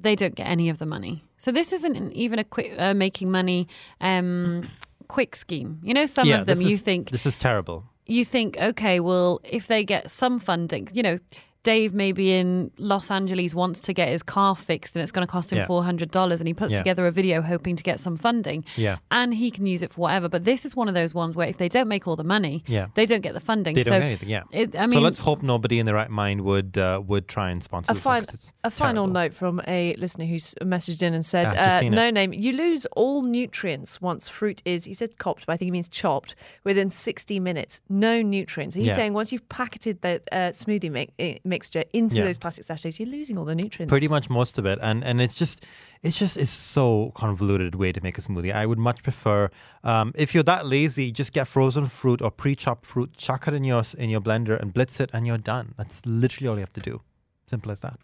they 0.04 0.14
don't 0.16 0.34
get 0.40 0.46
any 0.46 0.68
of 0.70 0.78
the 0.78 0.86
money. 0.86 1.14
So 1.38 1.50
this 1.52 1.72
isn't 1.72 1.96
an- 1.96 2.12
even 2.12 2.38
a 2.38 2.44
quick 2.44 2.72
uh, 2.78 2.94
making 2.94 3.30
money 3.30 3.66
um, 4.00 4.68
quick 5.08 5.34
scheme. 5.36 5.80
You 5.82 5.94
know, 5.94 6.06
some 6.06 6.28
yeah, 6.28 6.38
of 6.40 6.46
them 6.46 6.60
you 6.60 6.74
is- 6.74 6.82
think 6.82 7.10
This 7.10 7.26
is 7.26 7.36
terrible. 7.36 7.84
you 8.06 8.24
think, 8.24 8.56
okay, 8.70 9.00
well, 9.00 9.40
if 9.44 9.66
they 9.66 9.84
get 9.84 10.10
some 10.10 10.38
funding, 10.38 10.88
you 10.92 11.02
know, 11.02 11.18
Dave 11.64 11.94
maybe 11.94 12.32
in 12.32 12.70
Los 12.78 13.10
Angeles 13.10 13.54
wants 13.54 13.80
to 13.82 13.92
get 13.92 14.08
his 14.08 14.22
car 14.22 14.56
fixed 14.56 14.96
and 14.96 15.02
it's 15.02 15.12
going 15.12 15.24
to 15.26 15.30
cost 15.30 15.52
him 15.52 15.58
Yeah. 15.58 15.66
$400 15.66 16.40
and 16.40 16.46
he 16.48 16.54
puts 16.54 16.72
Yeah. 16.72 16.78
together 16.78 17.06
a 17.06 17.12
video 17.12 17.40
hoping 17.40 17.76
to 17.76 17.82
get 17.84 18.00
some 18.00 18.16
funding. 18.16 18.64
Yeah. 18.76 18.96
And 19.12 19.32
he 19.34 19.50
can 19.52 19.66
use 19.66 19.80
it 19.80 19.92
for 19.92 20.00
whatever. 20.00 20.28
But 20.28 20.44
this 20.44 20.64
is 20.64 20.74
one 20.74 20.88
of 20.88 20.94
those 20.94 21.14
ones 21.14 21.36
where 21.36 21.46
if 21.48 21.58
they 21.58 21.68
don't 21.68 21.86
make 21.88 22.08
all 22.08 22.16
the 22.16 22.24
money, 22.24 22.64
Yeah. 22.66 22.86
they 22.94 23.06
don't 23.06 23.20
get 23.20 23.34
the 23.34 23.40
funding. 23.40 23.74
They 23.74 23.84
don't 23.84 23.92
so 23.94 23.98
get 24.00 24.06
anything, 24.06 24.28
yeah. 24.28 24.42
It, 24.50 24.74
I 24.74 24.86
so 24.88 24.98
let's 24.98 25.20
hope 25.20 25.42
nobody 25.42 25.78
in 25.78 25.86
their 25.86 25.94
right 25.94 26.10
mind 26.10 26.40
would 26.40 26.76
uh, 26.76 27.00
would 27.06 27.28
try 27.28 27.50
and 27.50 27.62
sponsor 27.62 27.92
A, 27.92 27.94
this 27.94 28.04
one, 28.04 28.24
fin- 28.24 28.34
it's 28.34 28.52
a 28.64 28.70
final 28.70 29.06
note 29.06 29.32
from 29.32 29.60
a 29.68 29.94
listener 29.96 30.24
who's 30.24 30.54
messaged 30.62 31.02
in 31.02 31.14
and 31.14 31.24
said, 31.24 31.52
Ah, 31.56 31.60
uh, 31.76 31.80
seen 31.80 31.92
it. 31.92 31.96
No 31.96 32.10
name, 32.10 32.32
you 32.32 32.52
lose 32.52 32.86
all 32.96 33.22
nutrients 33.22 34.00
once 34.00 34.26
fruit 34.28 34.62
is, 34.64 34.84
he 34.84 34.94
said 34.94 35.18
copped, 35.18 35.46
but 35.46 35.52
I 35.52 35.56
think 35.56 35.68
he 35.68 35.70
means 35.72 35.88
chopped, 35.88 36.34
within 36.64 36.90
60 36.90 37.38
minutes. 37.38 37.80
No 37.88 38.20
nutrients. 38.22 38.74
He's 38.74 38.86
Yeah. 38.86 38.94
saying 38.96 39.12
once 39.12 39.30
you've 39.32 39.48
packeted 39.48 40.00
the 40.02 40.20
uh, 40.32 40.50
smoothie 40.50 40.90
mi- 40.90 41.08
eh, 41.18 41.38
mixture 41.56 41.84
into 41.92 42.16
Yeah. 42.16 42.24
those 42.28 42.38
plastic 42.44 42.64
sachets, 42.70 42.94
you're 42.98 43.12
losing 43.18 43.36
all 43.38 43.46
the 43.52 43.54
nutrients. 43.62 43.90
pretty 43.94 44.08
much 44.16 44.26
most 44.40 44.54
of 44.60 44.64
it. 44.72 44.78
And 44.88 44.98
and 45.08 45.16
it's 45.24 45.36
just 45.42 45.56
it's 46.06 46.18
just 46.22 46.34
is 46.44 46.50
so 46.76 46.86
convoluted 47.22 47.74
way 47.82 47.90
to 47.96 48.00
make 48.06 48.16
a 48.20 48.22
smoothie. 48.26 48.52
I 48.62 48.64
would 48.70 48.78
much 48.88 49.00
prefer 49.08 49.40
um, 49.92 50.06
if 50.24 50.28
you're 50.34 50.48
that 50.54 50.62
lazy 50.76 51.06
just 51.20 51.30
get 51.38 51.46
frozen 51.56 51.86
fruit 52.00 52.20
or 52.24 52.30
pre-chopped 52.42 52.84
fruit 52.92 53.10
chuck 53.26 53.42
it 53.48 53.54
in 53.54 53.64
your 53.72 53.82
in 54.04 54.08
your 54.14 54.22
blender 54.28 54.54
and 54.60 54.68
blitz 54.76 55.00
it 55.04 55.10
and 55.14 55.20
you're 55.28 55.44
done. 55.54 55.66
That's 55.80 55.98
literally 56.22 56.48
all 56.48 56.56
you 56.60 56.66
have 56.68 56.76
to 56.80 56.84
do. 56.90 56.94
Simple 57.54 57.70
as 57.72 57.80
that 57.86 57.96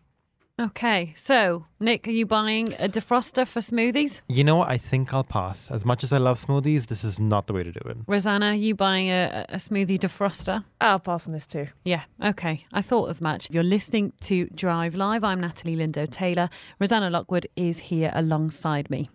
okay. 0.58 1.14
So, 1.16 1.66
Nick, 1.80 2.06
are 2.08 2.12
you 2.12 2.26
buying 2.26 2.74
a 2.74 2.88
defroster 2.88 3.46
for 3.46 3.60
smoothies? 3.60 4.20
you 4.28 4.42
know 4.44 4.56
what 4.56 4.68
i 4.68 4.76
think 4.76 5.14
i'll 5.14 5.22
pass 5.24 5.70
as 5.70 5.84
much 5.84 6.02
as 6.02 6.12
i 6.12 6.18
love 6.18 6.44
smoothies 6.44 6.86
this 6.86 7.04
is 7.04 7.20
not 7.20 7.46
the 7.46 7.52
way 7.52 7.62
to 7.62 7.70
do 7.72 7.80
it 7.86 7.96
Rosanna, 8.06 8.46
are 8.46 8.54
you 8.54 8.74
buying 8.74 9.08
a, 9.10 9.46
a 9.48 9.56
smoothie 9.56 9.98
defroster? 9.98 10.64
I'll 10.80 10.98
pass 10.98 11.26
on 11.26 11.32
this 11.32 11.46
too. 11.46 11.68
Yeah, 11.84 12.02
okay. 12.22 12.64
I 12.72 12.82
thought 12.82 13.10
as 13.10 13.20
much. 13.20 13.48
You're 13.50 13.62
listening 13.62 14.12
to 14.22 14.46
Drive 14.54 14.94
Live. 14.94 15.24
I'm 15.24 15.40
Natalie 15.40 15.76
Lindo 15.76 16.08
Taylor. 16.10 16.48
Rosanna 16.80 17.10
Lockwood 17.10 17.46
is 17.56 17.78
here 17.78 18.10
alongside 18.14 18.88
me. 18.90 19.10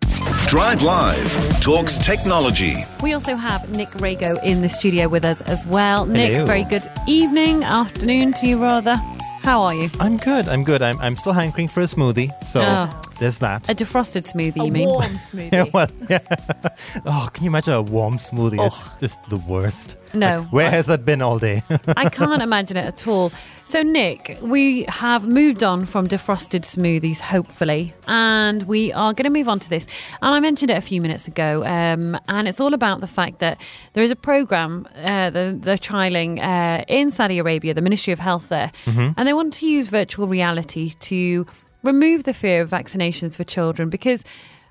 Drive 0.46 0.82
Live 0.82 1.60
talks 1.60 1.96
technology. 1.98 2.74
We 3.02 3.14
also 3.14 3.34
have 3.34 3.68
Nick 3.70 3.88
Rego 4.04 4.42
in 4.44 4.60
the 4.62 4.68
studio 4.68 5.08
with 5.08 5.24
us 5.24 5.40
as 5.42 5.66
well. 5.66 6.06
Nick, 6.06 6.32
Hello. 6.32 6.46
very 6.46 6.64
good 6.64 6.84
evening, 7.08 7.64
afternoon 7.64 8.32
to 8.34 8.46
you 8.46 8.62
rather. 8.62 8.96
How 9.44 9.62
are 9.62 9.74
you? 9.74 9.90
i'm 10.00 10.16
good 10.16 10.48
i'm 10.48 10.64
good 10.64 10.80
i'm, 10.80 10.98
I'm 11.00 11.16
still 11.16 11.34
hankering 11.34 11.68
for 11.68 11.82
a 11.82 11.84
smoothie 11.84 12.30
so 12.44 12.62
Oh. 12.62 12.88
There's 13.18 13.38
that. 13.38 13.68
A 13.68 13.74
defrosted 13.74 14.24
smoothie, 14.30 14.62
A 14.62 14.66
you 14.66 14.72
mean? 14.72 14.88
warm 14.88 15.02
smoothie. 15.28 15.52
Yeah, 15.52 15.64
well, 15.72 15.88
yeah. 16.08 16.18
Oh, 17.06 17.28
can 17.32 17.44
you 17.44 17.50
imagine 17.50 17.74
a 17.74 17.82
warm 17.82 18.18
smoothie? 18.18 18.64
It's 18.64 18.88
just 19.00 19.28
the 19.30 19.36
worst. 19.36 19.96
No. 20.14 20.40
Like, 20.40 20.52
where 20.52 20.70
has 20.70 20.86
that 20.86 21.04
been 21.04 21.20
all 21.22 21.38
day? 21.38 21.62
I 21.96 22.08
can't 22.08 22.40
imagine 22.42 22.76
it 22.76 22.86
at 22.86 23.06
all. 23.08 23.32
So, 23.66 23.82
Nick, 23.82 24.38
we 24.42 24.84
have 24.84 25.26
moved 25.26 25.64
on 25.64 25.86
from 25.86 26.06
defrosted 26.06 26.62
smoothies, 26.62 27.18
hopefully, 27.18 27.94
and 28.06 28.62
we 28.64 28.92
are 28.92 29.12
going 29.14 29.24
to 29.24 29.30
move 29.30 29.48
on 29.48 29.58
to 29.58 29.70
this. 29.70 29.86
And 30.22 30.34
I 30.34 30.38
mentioned 30.38 30.70
it 30.70 30.76
a 30.76 30.82
few 30.82 31.00
minutes 31.00 31.26
ago, 31.26 31.64
um, 31.64 32.16
and 32.28 32.46
it's 32.46 32.60
all 32.60 32.74
about 32.74 33.00
the 33.00 33.06
fact 33.06 33.38
that 33.40 33.58
there 33.94 34.04
is 34.04 34.10
a 34.10 34.16
program 34.16 34.86
uh, 34.96 35.30
that 35.30 35.62
they're 35.62 35.78
trialing 35.78 36.38
uh, 36.40 36.84
in 36.88 37.10
Saudi 37.10 37.38
Arabia, 37.38 37.74
the 37.74 37.80
Ministry 37.80 38.12
of 38.12 38.18
Health 38.18 38.48
there, 38.50 38.70
and 38.86 39.26
they 39.26 39.32
want 39.32 39.52
to 39.54 39.66
use 39.66 39.88
virtual 39.88 40.28
reality 40.28 40.90
to 41.00 41.46
remove 41.84 42.24
the 42.24 42.34
fear 42.34 42.62
of 42.62 42.70
vaccinations 42.70 43.36
for 43.36 43.44
children 43.44 43.88
because. 43.90 44.24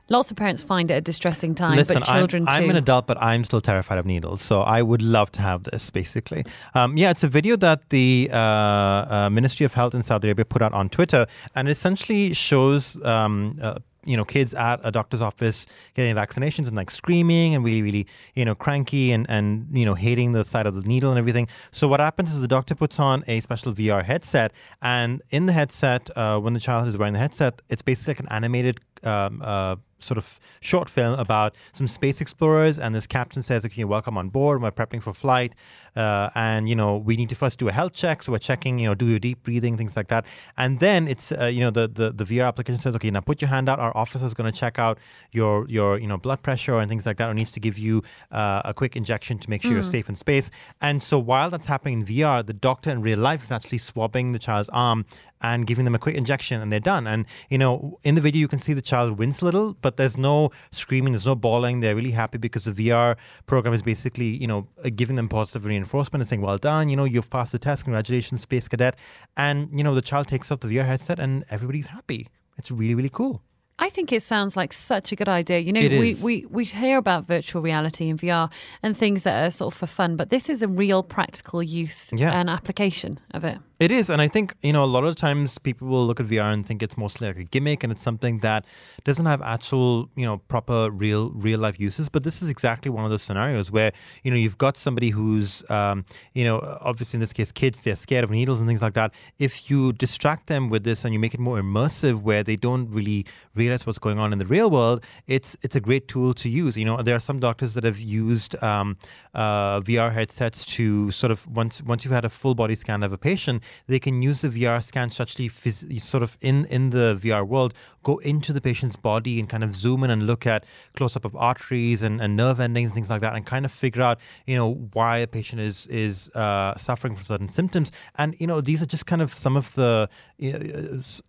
Lots 0.10 0.30
of 0.30 0.36
parents 0.36 0.62
find 0.62 0.92
it 0.92 0.96
a 0.96 1.02
distressing 1.02 1.56
time, 1.56 1.78
Listen, 1.78 1.94
but 1.94 2.04
children 2.04 2.46
I'm, 2.46 2.60
too. 2.60 2.66
I'm 2.66 2.70
an 2.72 2.76
adult, 2.76 3.08
but 3.08 3.18
I'm 3.22 3.46
still 3.46 3.62
terrified 3.62 3.98
of 3.98 4.06
needles. 4.06 4.42
So 4.42 4.62
I 4.62 4.82
would 4.82 5.02
love 5.02 5.32
to 5.32 5.42
have 5.42 5.64
this, 5.64 5.90
basically. 5.90 6.44
Um, 6.76 6.98
yeah, 6.98 7.10
it's 7.10 7.24
a 7.24 7.30
video 7.30 7.56
that 7.56 7.90
the 7.90 8.30
uh, 8.30 8.38
uh, 8.38 9.30
Ministry 9.32 9.66
of 9.66 9.74
Health 9.74 9.96
in 9.96 10.04
Saudi 10.04 10.28
Arabia 10.28 10.44
put 10.44 10.62
out 10.62 10.74
on 10.74 10.90
Twitter, 10.90 11.26
and 11.56 11.70
essentially 11.70 12.34
shows. 12.34 13.02
Um, 13.06 13.58
uh, 13.62 13.80
you 14.06 14.18
know, 14.18 14.26
kids 14.26 14.54
at 14.54 14.80
a 14.84 14.92
doctor's 14.92 15.22
office 15.22 15.66
getting 15.96 16.16
vaccinations 16.16 16.68
and 16.68 16.76
like 16.76 16.92
screaming 16.92 17.56
and 17.56 17.64
really, 17.64 17.82
really, 17.82 18.08
you 18.36 18.46
know, 18.46 18.56
cranky 18.56 19.12
and, 19.12 19.26
and, 19.30 19.68
you 19.72 19.86
know, 19.86 19.96
hating 19.96 20.34
the 20.34 20.44
side 20.44 20.66
of 20.66 20.76
the 20.76 20.82
needle 20.82 21.10
and 21.10 21.20
everything. 21.20 21.48
So 21.72 21.88
what 21.88 22.00
happens 22.00 22.34
is 22.34 22.42
the 22.42 22.48
doctor 22.48 22.76
puts 22.76 23.00
on 23.00 23.24
a 23.28 23.40
special 23.40 23.74
VR 23.74 24.04
headset 24.04 24.54
and 24.82 25.22
in 25.30 25.46
the 25.46 25.54
headset, 25.54 26.10
uh, 26.18 26.40
when 26.40 26.54
the 26.54 26.60
child 26.60 26.88
is 26.88 26.98
wearing 26.98 27.14
the 27.14 27.20
headset, 27.20 27.62
it's 27.70 27.82
basically 27.82 28.12
like 28.12 28.20
an 28.20 28.28
animated 28.30 28.80
um, 29.06 29.42
uh, 29.44 29.76
sort 30.04 30.18
of 30.18 30.40
short 30.60 30.90
film 30.90 31.18
about 31.18 31.56
some 31.72 31.88
space 31.88 32.22
explorers 32.22 32.78
and 32.78 32.94
this 32.94 33.08
captain 33.08 33.42
says 33.42 33.66
okay 33.66 33.84
welcome 33.84 34.18
on 34.18 34.30
board. 34.30 34.62
We're 34.62 34.72
prepping 34.72 35.02
for 35.02 35.14
flight 35.14 35.54
uh, 35.96 36.30
and 36.36 36.68
you 36.68 36.76
know 36.76 36.98
we 36.98 37.16
need 37.16 37.30
to 37.30 37.36
first 37.36 37.60
do 37.60 37.70
a 37.70 37.72
health 37.72 37.94
check. 37.94 38.24
So 38.24 38.32
we're 38.32 38.40
checking 38.40 38.80
you 38.80 38.88
know 38.88 38.96
do 38.96 39.08
your 39.08 39.20
deep 39.20 39.44
breathing 39.44 39.78
things 39.78 39.96
like 39.96 40.10
that. 40.10 40.26
And 40.58 40.80
then 40.80 41.08
it's 41.08 41.32
uh, 41.32 41.46
you 41.46 41.62
know 41.62 41.72
the, 41.72 41.88
the 41.88 42.12
the 42.12 42.26
vr 42.26 42.48
application 42.48 42.82
says 42.82 42.96
okay 42.96 43.10
now 43.10 43.22
put 43.22 43.42
your 43.42 43.50
hand 43.50 43.70
out. 43.70 43.80
Our 43.80 43.96
officer 43.96 44.26
is 44.26 44.34
going 44.34 44.52
to 44.52 44.58
check 44.58 44.78
out 44.78 45.00
your 45.32 45.68
your 45.70 45.98
you 45.98 46.08
know 46.08 46.18
blood 46.18 46.44
pressure 46.44 46.78
and 46.80 46.90
things 46.90 47.06
like 47.06 47.18
that 47.18 47.30
or 47.30 47.34
needs 47.34 47.52
to 47.52 47.60
give 47.60 47.78
you 47.78 48.04
uh, 48.32 48.62
a 48.66 48.74
quick 48.74 48.96
injection 48.96 49.40
to 49.40 49.50
make 49.50 49.62
sure 49.62 49.72
you're 49.72 49.84
safe 49.84 50.10
in 50.10 50.16
space. 50.16 50.52
And 50.82 51.02
so 51.02 51.18
while 51.18 51.50
that's 51.50 51.68
happening 51.68 52.02
in 52.02 52.06
vr 52.06 52.46
the 52.46 52.54
doctor 52.54 52.90
in 52.92 53.02
real 53.02 53.20
life 53.20 53.44
is 53.44 53.52
actually 53.52 53.78
swabbing 53.78 54.32
the 54.34 54.40
child's 54.40 54.70
arm 54.70 55.06
and 55.44 55.68
giving 55.68 55.86
them 55.86 55.94
a 55.94 56.00
quick 56.00 56.16
injection 56.16 56.62
and 56.62 56.72
they're 56.72 56.80
done. 56.80 57.06
And, 57.06 57.26
you 57.50 57.58
know, 57.58 58.00
in 58.04 58.16
the 58.16 58.22
video, 58.22 58.40
you 58.40 58.48
can 58.48 58.62
see 58.62 58.74
the 58.74 58.82
child 58.82 59.20
wince 59.20 59.42
a 59.42 59.46
little, 59.46 59.76
but 59.82 59.98
there's 59.98 60.18
no 60.18 60.50
screaming, 60.72 61.14
there's 61.14 61.26
no 61.26 61.36
bawling. 61.36 61.82
They're 61.82 61.96
really 61.96 62.12
happy 62.12 62.38
because 62.38 62.64
the 62.64 62.72
VR 62.72 63.18
program 63.46 63.74
is 63.74 63.82
basically, 63.82 64.28
you 64.38 64.48
know, 64.48 64.68
uh, 64.84 64.90
giving 64.96 65.18
them 65.18 65.28
positive 65.30 65.66
reinforcement 65.66 66.22
and 66.22 66.30
saying, 66.30 66.42
well 66.42 66.58
done, 66.58 66.90
you 66.90 66.96
know, 66.96 67.04
you've 67.04 67.30
passed 67.30 67.52
the 67.52 67.60
test, 67.60 67.84
congratulations, 67.84 68.42
Space 68.42 68.68
Cadet. 68.68 68.98
And, 69.38 69.70
you 69.78 69.84
know, 69.84 69.94
the 69.94 70.02
child 70.02 70.28
takes 70.30 70.50
off 70.52 70.62
the 70.62 70.68
VR 70.70 70.86
headset 70.86 71.20
and 71.20 71.44
everybody's 71.50 71.88
happy. 71.88 72.30
It's 72.58 72.72
really, 72.72 72.96
really 72.96 73.10
cool. 73.10 73.42
I 73.80 73.90
think 73.90 74.12
it 74.14 74.22
sounds 74.22 74.56
like 74.56 74.72
such 74.72 75.12
a 75.12 75.16
good 75.16 75.28
idea. 75.28 75.58
You 75.60 75.74
know, 75.74 75.82
we, 75.82 76.14
we, 76.22 76.46
we 76.50 76.64
hear 76.64 76.98
about 77.00 77.26
virtual 77.28 77.62
reality 77.62 78.08
and 78.08 78.20
VR 78.22 78.52
and 78.84 78.96
things 78.96 79.24
that 79.24 79.46
are 79.48 79.50
sort 79.52 79.74
of 79.74 79.78
for 79.80 79.88
fun, 79.88 80.16
but 80.16 80.30
this 80.30 80.48
is 80.48 80.62
a 80.62 80.68
real 80.68 81.02
practical 81.02 81.62
use 81.64 82.12
Yeah. 82.14 82.32
and 82.40 82.50
application 82.52 83.20
of 83.32 83.44
it. 83.44 83.58
It 83.84 83.92
is, 83.92 84.10
and 84.10 84.22
I 84.22 84.30
think 84.30 84.56
you 84.62 84.72
know 84.72 84.86
a 84.86 84.92
lot 84.96 85.04
of 85.04 85.18
times 85.18 85.58
people 85.58 85.90
will 85.90 86.08
look 86.08 86.22
at 86.22 86.28
VR 86.28 86.54
and 86.54 86.66
think 86.66 86.82
it's 86.82 86.96
mostly 86.96 87.28
like 87.28 87.36
a 87.36 87.44
gimmick, 87.44 87.84
and 87.84 87.92
it's 87.92 88.02
something 88.02 88.38
that 88.38 88.64
doesn't 89.04 89.26
have 89.26 89.42
actual, 89.42 90.10
you 90.16 90.26
know, 90.26 90.38
proper 90.38 90.90
real 90.90 91.32
real 91.32 91.60
life 91.60 91.78
uses. 91.78 92.08
But 92.08 92.24
this 92.24 92.42
is 92.42 92.48
exactly 92.48 92.90
one 92.90 93.04
of 93.04 93.12
those 93.12 93.24
scenarios 93.24 93.72
where 93.72 93.92
you 94.24 94.32
know 94.32 94.38
you've 94.38 94.58
got 94.58 94.78
somebody 94.78 95.10
who's, 95.10 95.70
um, 95.70 96.06
you 96.34 96.46
know, 96.46 96.78
obviously 96.80 97.18
in 97.18 97.20
this 97.20 97.34
case, 97.34 97.52
kids 97.52 97.84
they're 97.84 97.98
scared 97.98 98.24
of 98.24 98.32
needles 98.32 98.60
and 98.62 98.70
things 98.70 98.82
like 98.82 98.94
that. 98.94 99.12
If 99.38 99.70
you 99.70 99.92
distract 99.92 100.48
them 100.48 100.70
with 100.70 100.86
this 100.86 101.04
and 101.04 101.14
you 101.14 101.20
make 101.20 101.34
it 101.34 101.42
more 101.42 101.62
immersive, 101.62 102.22
where 102.22 102.42
they 102.42 102.56
don't 102.56 102.90
really 102.90 103.26
realize 103.54 103.86
what's 103.86 104.00
going 104.00 104.18
on 104.18 104.32
in 104.32 104.40
the 104.40 104.46
real 104.46 104.70
world, 104.70 105.04
it's 105.28 105.58
it's 105.62 105.76
a 105.76 105.82
great 105.82 106.08
tool 106.08 106.34
to 106.36 106.48
use. 106.48 106.78
You 106.78 106.86
know, 106.86 107.02
there 107.02 107.18
are 107.18 107.26
some 107.30 107.42
doctors 107.42 107.74
that 107.74 107.84
have 107.84 108.00
used 108.00 108.56
um, 108.64 108.96
uh, 109.34 109.82
VR 109.82 110.14
headsets 110.14 110.64
to 110.78 111.12
sort 111.12 111.32
of 111.32 111.46
once 111.48 111.82
once 111.82 112.06
you've 112.06 112.14
had 112.14 112.24
a 112.24 112.30
full 112.30 112.56
body 112.56 112.76
scan 112.76 113.04
of 113.04 113.12
a 113.12 113.18
patient, 113.18 113.62
they 113.88 114.00
can 114.00 114.22
use 114.22 114.42
the 114.42 114.50
VR 114.50 114.84
scans 114.84 115.16
to 115.16 115.24
actually 115.24 115.50
phys- 115.50 116.02
sort 116.02 116.24
of 116.24 116.38
in 116.42 116.66
in 116.66 116.90
the 116.92 117.18
VR 117.22 117.46
world 117.48 117.74
go 118.04 118.18
into 118.20 118.54
the 118.54 118.62
patient's 118.62 118.96
body 118.96 119.40
and 119.40 119.50
kind 119.50 119.64
of 119.64 119.74
zoom 119.74 120.04
in 120.04 120.10
and 120.10 120.28
look 120.28 120.46
at 120.46 120.66
close 120.96 121.16
up 121.16 121.26
of 121.26 121.36
arteries 121.36 122.02
and, 122.02 122.22
and 122.22 122.36
nerve 122.36 122.60
endings 122.60 122.92
and 122.92 122.96
things 122.96 123.10
like 123.10 123.22
that, 123.22 123.36
and 123.36 123.46
kind 123.46 123.66
of 123.66 123.72
figure 123.72 124.02
out 124.02 124.20
you 124.46 124.56
know 124.56 124.74
why 124.94 125.18
a 125.18 125.28
patient 125.28 125.62
is 125.62 125.88
is 125.88 126.30
uh, 126.36 126.78
suffering 126.78 127.16
from 127.16 127.26
certain 127.26 127.50
symptoms. 127.50 127.92
And 128.16 128.36
you 128.40 128.48
know 128.48 128.62
these 128.62 128.82
are 128.82 128.86
just 128.86 129.06
kind 129.06 129.22
of 129.22 129.34
some 129.34 129.58
of 129.58 129.74
the 129.76 130.10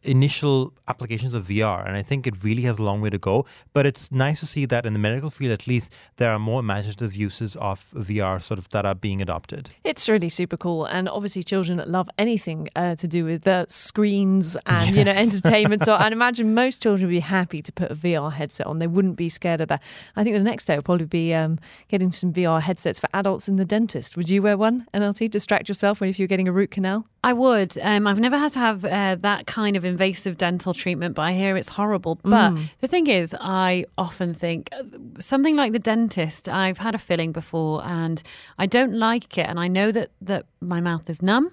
initial 0.02 0.72
applications 0.88 1.34
of 1.34 1.46
VR, 1.46 1.86
and 1.86 1.96
I 1.96 2.02
think 2.02 2.26
it 2.26 2.42
really 2.42 2.62
has 2.62 2.78
a 2.78 2.82
long 2.82 3.00
way 3.00 3.10
to 3.10 3.18
go. 3.18 3.46
But 3.72 3.86
it's 3.86 4.10
nice 4.10 4.40
to 4.40 4.46
see 4.46 4.66
that 4.66 4.86
in 4.86 4.92
the 4.92 4.98
medical 4.98 5.30
field, 5.30 5.52
at 5.52 5.66
least, 5.66 5.90
there 6.16 6.32
are 6.32 6.38
more 6.38 6.60
imaginative 6.60 7.14
uses 7.14 7.56
of 7.56 7.86
VR 7.94 8.42
sort 8.42 8.58
of 8.58 8.68
that 8.70 8.84
are 8.84 8.94
being 8.94 9.22
adopted. 9.22 9.70
It's 9.84 10.08
really 10.08 10.28
super 10.28 10.56
cool, 10.56 10.84
and 10.86 11.08
obviously 11.08 11.42
children 11.42 11.82
love 11.86 12.08
anything 12.18 12.68
uh, 12.76 12.96
to 12.96 13.08
do 13.08 13.24
with 13.24 13.42
the 13.42 13.66
screens 13.68 14.56
and 14.66 14.96
you 14.96 15.04
know 15.04 15.12
entertainment. 15.12 15.84
So 15.84 15.94
I'd 15.94 16.12
imagine 16.20 16.54
most 16.54 16.82
children 16.82 17.06
would 17.06 17.12
be 17.12 17.20
happy 17.20 17.62
to 17.62 17.72
put 17.72 17.90
a 17.90 17.94
VR 17.94 18.32
headset 18.32 18.66
on. 18.66 18.78
They 18.78 18.86
wouldn't 18.86 19.16
be 19.16 19.28
scared 19.28 19.60
of 19.60 19.68
that. 19.68 19.82
I 20.16 20.24
think 20.24 20.36
the 20.36 20.42
next 20.42 20.64
step 20.64 20.78
would 20.78 20.84
probably 20.84 21.06
be 21.06 21.34
um, 21.34 21.58
getting 21.88 22.12
some 22.12 22.32
VR 22.32 22.60
headsets 22.60 22.98
for 22.98 23.08
adults 23.14 23.48
in 23.48 23.56
the 23.56 23.64
dentist. 23.64 24.16
Would 24.16 24.28
you 24.28 24.42
wear 24.42 24.56
one, 24.56 24.86
NLT? 24.94 25.30
Distract 25.30 25.68
yourself 25.68 26.00
when 26.00 26.10
if 26.10 26.18
you're 26.18 26.28
getting 26.28 26.48
a 26.48 26.52
root 26.52 26.70
canal. 26.70 27.06
I 27.24 27.32
would. 27.32 27.78
Um, 27.78 28.06
I've 28.06 28.20
never 28.20 28.36
had 28.36 28.52
to 28.52 28.58
have 28.58 28.84
uh, 28.84 29.16
that 29.20 29.46
kind 29.46 29.76
of 29.76 29.84
invasive 29.84 30.36
dental 30.36 30.74
treatment, 30.74 31.14
but 31.14 31.22
I 31.22 31.32
hear 31.32 31.56
it's 31.56 31.70
horrible. 31.70 32.18
But 32.22 32.52
the 32.80 32.88
thing 32.88 33.06
is, 33.06 33.34
I 33.40 33.86
often 33.96 34.34
think 34.34 34.68
uh, 34.72 34.82
something 35.20 35.56
like 35.56 35.72
the 35.72 35.78
dentist. 35.78 36.48
I've 36.48 36.78
had 36.78 36.94
a 36.94 36.98
filling 36.98 37.32
before, 37.32 37.82
and 37.84 38.22
I 38.58 38.66
don't 38.66 38.92
like 38.92 39.38
it, 39.38 39.46
and 39.48 39.58
I 39.58 39.68
know 39.68 39.90
that 39.92 40.10
that 40.20 40.44
my 40.60 40.80
mouth 40.80 41.08
is 41.08 41.22
numb. 41.22 41.50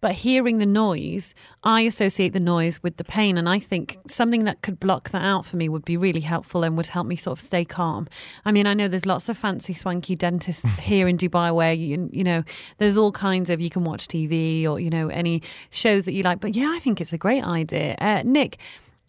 But 0.00 0.12
hearing 0.12 0.58
the 0.58 0.66
noise, 0.66 1.34
I 1.62 1.82
associate 1.82 2.32
the 2.32 2.40
noise 2.40 2.82
with 2.82 2.96
the 2.96 3.04
pain, 3.04 3.36
and 3.36 3.48
I 3.48 3.58
think 3.58 3.98
something 4.06 4.44
that 4.44 4.62
could 4.62 4.80
block 4.80 5.10
that 5.10 5.22
out 5.22 5.44
for 5.44 5.56
me 5.56 5.68
would 5.68 5.84
be 5.84 5.96
really 5.96 6.20
helpful 6.20 6.64
and 6.64 6.76
would 6.76 6.86
help 6.86 7.06
me 7.06 7.16
sort 7.16 7.38
of 7.38 7.44
stay 7.44 7.64
calm. 7.64 8.08
I 8.44 8.52
mean, 8.52 8.66
I 8.66 8.72
know 8.74 8.88
there's 8.88 9.04
lots 9.04 9.28
of 9.28 9.36
fancy, 9.36 9.74
swanky 9.74 10.16
dentists 10.16 10.78
here 10.78 11.06
in 11.06 11.18
Dubai 11.18 11.54
where 11.54 11.72
you 11.72 12.08
you 12.12 12.24
know 12.24 12.44
there's 12.78 12.96
all 12.96 13.12
kinds 13.12 13.50
of 13.50 13.60
you 13.60 13.70
can 13.70 13.84
watch 13.84 14.08
TV 14.08 14.66
or 14.66 14.80
you 14.80 14.90
know 14.90 15.08
any 15.08 15.42
shows 15.70 16.06
that 16.06 16.12
you 16.12 16.22
like. 16.22 16.40
But 16.40 16.54
yeah, 16.54 16.72
I 16.74 16.78
think 16.78 17.00
it's 17.00 17.12
a 17.12 17.18
great 17.18 17.44
idea. 17.44 17.96
Uh, 18.00 18.22
Nick. 18.24 18.58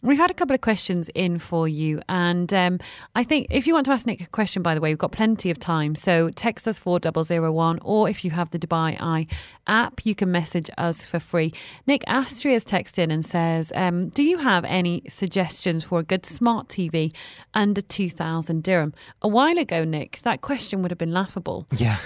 We've 0.03 0.17
had 0.17 0.31
a 0.31 0.33
couple 0.33 0.55
of 0.55 0.61
questions 0.61 1.09
in 1.13 1.37
for 1.37 1.67
you. 1.67 2.01
And 2.09 2.51
um, 2.53 2.79
I 3.15 3.23
think 3.23 3.47
if 3.51 3.67
you 3.67 3.73
want 3.73 3.85
to 3.85 3.91
ask 3.91 4.05
Nick 4.05 4.21
a 4.21 4.27
question, 4.27 4.63
by 4.63 4.73
the 4.73 4.81
way, 4.81 4.89
we've 4.89 4.97
got 4.97 5.11
plenty 5.11 5.51
of 5.51 5.59
time. 5.59 5.93
So 5.93 6.31
text 6.31 6.67
us 6.67 6.79
4001, 6.79 7.79
or 7.83 8.09
if 8.09 8.25
you 8.25 8.31
have 8.31 8.49
the 8.49 8.59
Dubai 8.59 8.99
Eye 8.99 9.27
app, 9.67 10.05
you 10.05 10.15
can 10.15 10.31
message 10.31 10.71
us 10.77 11.05
for 11.05 11.19
free. 11.19 11.53
Nick 11.85 12.03
Astria's 12.07 12.65
texted 12.65 12.99
in 12.99 13.11
and 13.11 13.23
says, 13.23 13.71
um, 13.75 14.09
Do 14.09 14.23
you 14.23 14.39
have 14.39 14.65
any 14.65 15.03
suggestions 15.07 15.83
for 15.83 15.99
a 15.99 16.03
good 16.03 16.25
smart 16.25 16.67
TV 16.67 17.13
under 17.53 17.81
2,000 17.81 18.63
dirham? 18.63 18.93
A 19.21 19.27
while 19.27 19.57
ago, 19.57 19.83
Nick, 19.83 20.19
that 20.23 20.41
question 20.41 20.81
would 20.81 20.89
have 20.89 20.97
been 20.97 21.13
laughable. 21.13 21.67
Yeah. 21.75 21.97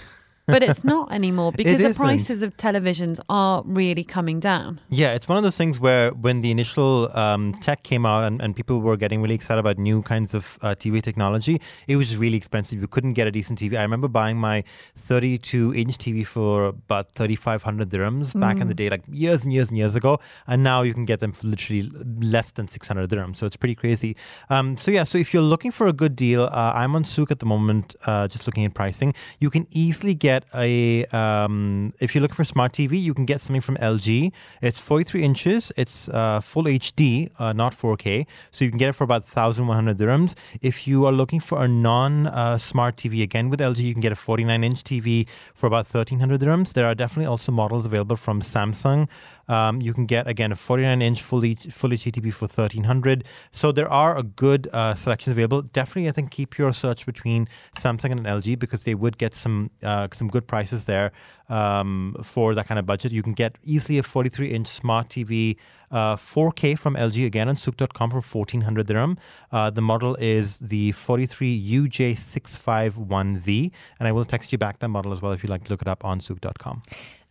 But 0.48 0.64
it's 0.64 0.84
not 0.84 1.12
anymore 1.12 1.52
because 1.56 1.82
the 1.82 1.94
prices 1.94 2.42
of 2.42 2.56
televisions 2.58 3.20
are 3.30 3.64
really 3.66 4.04
coming 4.04 4.40
down. 4.40 4.80
Yeah, 4.90 5.14
it's 5.14 5.28
one 5.28 5.38
of 5.38 5.44
those 5.44 5.58
things 5.58 5.80
where 5.80 6.12
when 6.12 6.42
the 6.42 6.52
initial 6.52 7.16
um, 7.18 7.54
tech 7.62 7.84
came 7.84 8.06
out 8.06 8.24
and, 8.24 8.42
and 8.42 8.56
people 8.56 8.80
were 8.80 8.98
getting 8.98 9.22
really 9.22 9.36
excited 9.36 9.60
about 9.60 9.78
new 9.78 10.02
kinds 10.02 10.34
of 10.34 10.58
uh, 10.62 10.76
TV 10.76 11.02
technology, 11.02 11.62
it 11.88 11.96
was 11.96 12.18
really 12.18 12.38
expensive. 12.38 12.80
You 12.80 12.88
couldn't 12.88 13.14
get 13.14 13.28
a 13.28 13.32
decent 13.32 13.60
TV. 13.60 13.78
I 13.78 13.82
remember 13.82 14.08
buying 14.08 14.38
my 14.38 14.64
32 14.96 15.74
inch 15.74 15.98
TV 15.98 16.26
for 16.26 16.66
about 16.66 17.14
3,500 17.16 17.90
dirhams 17.90 18.40
back 18.40 18.60
in 18.60 18.68
the 18.68 18.74
day, 18.74 18.90
like 18.90 19.04
years 19.10 19.44
and 19.44 19.52
years 19.52 19.70
and 19.70 19.78
years 19.78 19.96
ago. 19.96 20.20
And 20.48 20.64
now 20.64 20.82
you 20.84 20.94
can 20.94 21.06
get 21.06 21.20
them 21.20 21.32
for 21.32 21.48
literally 21.48 21.92
less 22.22 22.52
than 22.52 22.68
600 22.68 23.10
dirhams. 23.10 23.38
So 23.38 23.46
it's 23.46 23.56
pretty 23.56 23.76
crazy. 23.76 24.16
Um, 24.50 24.78
so, 24.78 24.92
yeah, 24.92 25.04
so 25.04 25.18
if 25.18 25.34
you're 25.34 25.44
looking 25.44 25.72
for 25.72 25.88
a 25.88 25.94
good 25.94 26.16
deal, 26.16 26.44
uh, 26.44 26.74
I'm 26.76 26.96
on 26.96 27.04
Souq 27.04 27.32
at 27.32 27.40
the 27.40 27.46
moment, 27.46 27.96
uh, 28.06 28.28
just 28.28 28.46
looking 28.48 28.66
at 28.66 28.74
pricing. 28.74 29.14
You 29.40 29.50
can 29.50 29.68
easily 29.72 30.14
get 30.14 30.35
get 30.36 30.46
a 30.54 31.06
um, 31.22 31.94
if 32.00 32.14
you're 32.14 32.22
looking 32.22 32.36
for 32.36 32.44
smart 32.44 32.74
TV, 32.74 33.02
you 33.02 33.14
can 33.14 33.26
get 33.26 33.42
something 33.42 33.62
from 33.62 33.78
LG. 33.78 34.32
It's 34.62 34.80
43 34.80 35.24
inches. 35.24 35.72
It's 35.78 36.10
uh, 36.10 36.42
full 36.42 36.66
HD, 36.66 37.30
uh, 37.40 37.54
not 37.54 37.78
4K. 37.78 38.26
So 38.52 38.66
you 38.66 38.72
can 38.72 38.78
get 38.78 38.90
it 38.90 38.94
for 38.94 39.04
about 39.04 39.24
1,100 39.24 39.98
dirhams. 39.98 40.36
If 40.62 40.88
you 40.88 41.06
are 41.06 41.12
looking 41.12 41.40
for 41.40 41.64
a 41.64 41.68
non-smart 41.68 42.98
TV, 42.98 43.24
again 43.24 43.50
with 43.50 43.60
LG, 43.60 43.80
you 43.80 43.94
can 43.94 44.02
get 44.02 44.12
a 44.12 44.16
49-inch 44.16 44.84
TV 44.84 45.28
for 45.54 45.68
about 45.68 45.86
1,300 45.86 46.42
dirhams. 46.42 46.74
There 46.74 46.86
are 46.86 46.96
definitely 46.96 47.28
also 47.28 47.52
models 47.52 47.86
available 47.86 48.16
from 48.16 48.42
Samsung. 48.42 49.08
Um, 49.48 49.82
you 49.82 49.94
can 49.94 50.06
get 50.06 50.28
again 50.28 50.52
a 50.52 50.56
49-inch 50.56 51.22
full 51.22 51.42
full 51.80 51.92
HD 51.92 52.12
TV 52.12 52.34
for 52.34 52.48
1,300. 52.48 53.24
So 53.52 53.72
there 53.72 53.90
are 53.90 54.18
a 54.18 54.24
good 54.24 54.68
uh, 54.74 54.96
selections 54.96 55.32
available. 55.32 55.62
Definitely, 55.62 56.10
I 56.10 56.12
think 56.12 56.32
keep 56.32 56.58
your 56.58 56.74
search 56.74 57.06
between 57.06 57.48
Samsung 57.78 58.12
and 58.12 58.26
LG 58.26 58.58
because 58.58 58.84
they 58.84 58.96
would 58.96 59.18
get 59.18 59.36
some 59.36 59.70
uh, 59.84 60.04
some 60.26 60.32
good 60.32 60.48
prices 60.48 60.86
there 60.86 61.12
um, 61.50 62.16
for 62.24 62.56
that 62.56 62.68
kind 62.68 62.80
of 62.80 62.86
budget. 62.86 63.12
You 63.12 63.24
can 63.24 63.34
get 63.34 63.58
easily 63.64 64.00
a 64.00 64.04
43 64.04 64.52
inch 64.52 64.68
smart 64.68 65.10
TV, 65.10 65.58
uh, 65.92 66.16
4K 66.16 66.78
from 66.78 66.96
LG 66.96 67.26
again 67.26 67.50
on 67.50 67.56
Souq.com 67.56 68.10
for 68.10 68.22
1400 68.22 68.88
dirham. 68.88 69.18
Uh, 69.52 69.70
the 69.70 69.82
model 69.82 70.16
is 70.16 70.58
the 70.60 70.92
43 70.94 71.72
UJ651V, 71.72 73.72
and 74.00 74.08
I 74.08 74.12
will 74.12 74.26
text 74.26 74.52
you 74.52 74.58
back 74.58 74.80
that 74.80 74.90
model 74.90 75.12
as 75.12 75.22
well 75.22 75.32
if 75.32 75.44
you'd 75.44 75.52
like 75.52 75.66
to 75.66 75.72
look 75.72 75.82
it 75.82 75.88
up 75.88 76.04
on 76.04 76.20
Souq.com. 76.20 76.82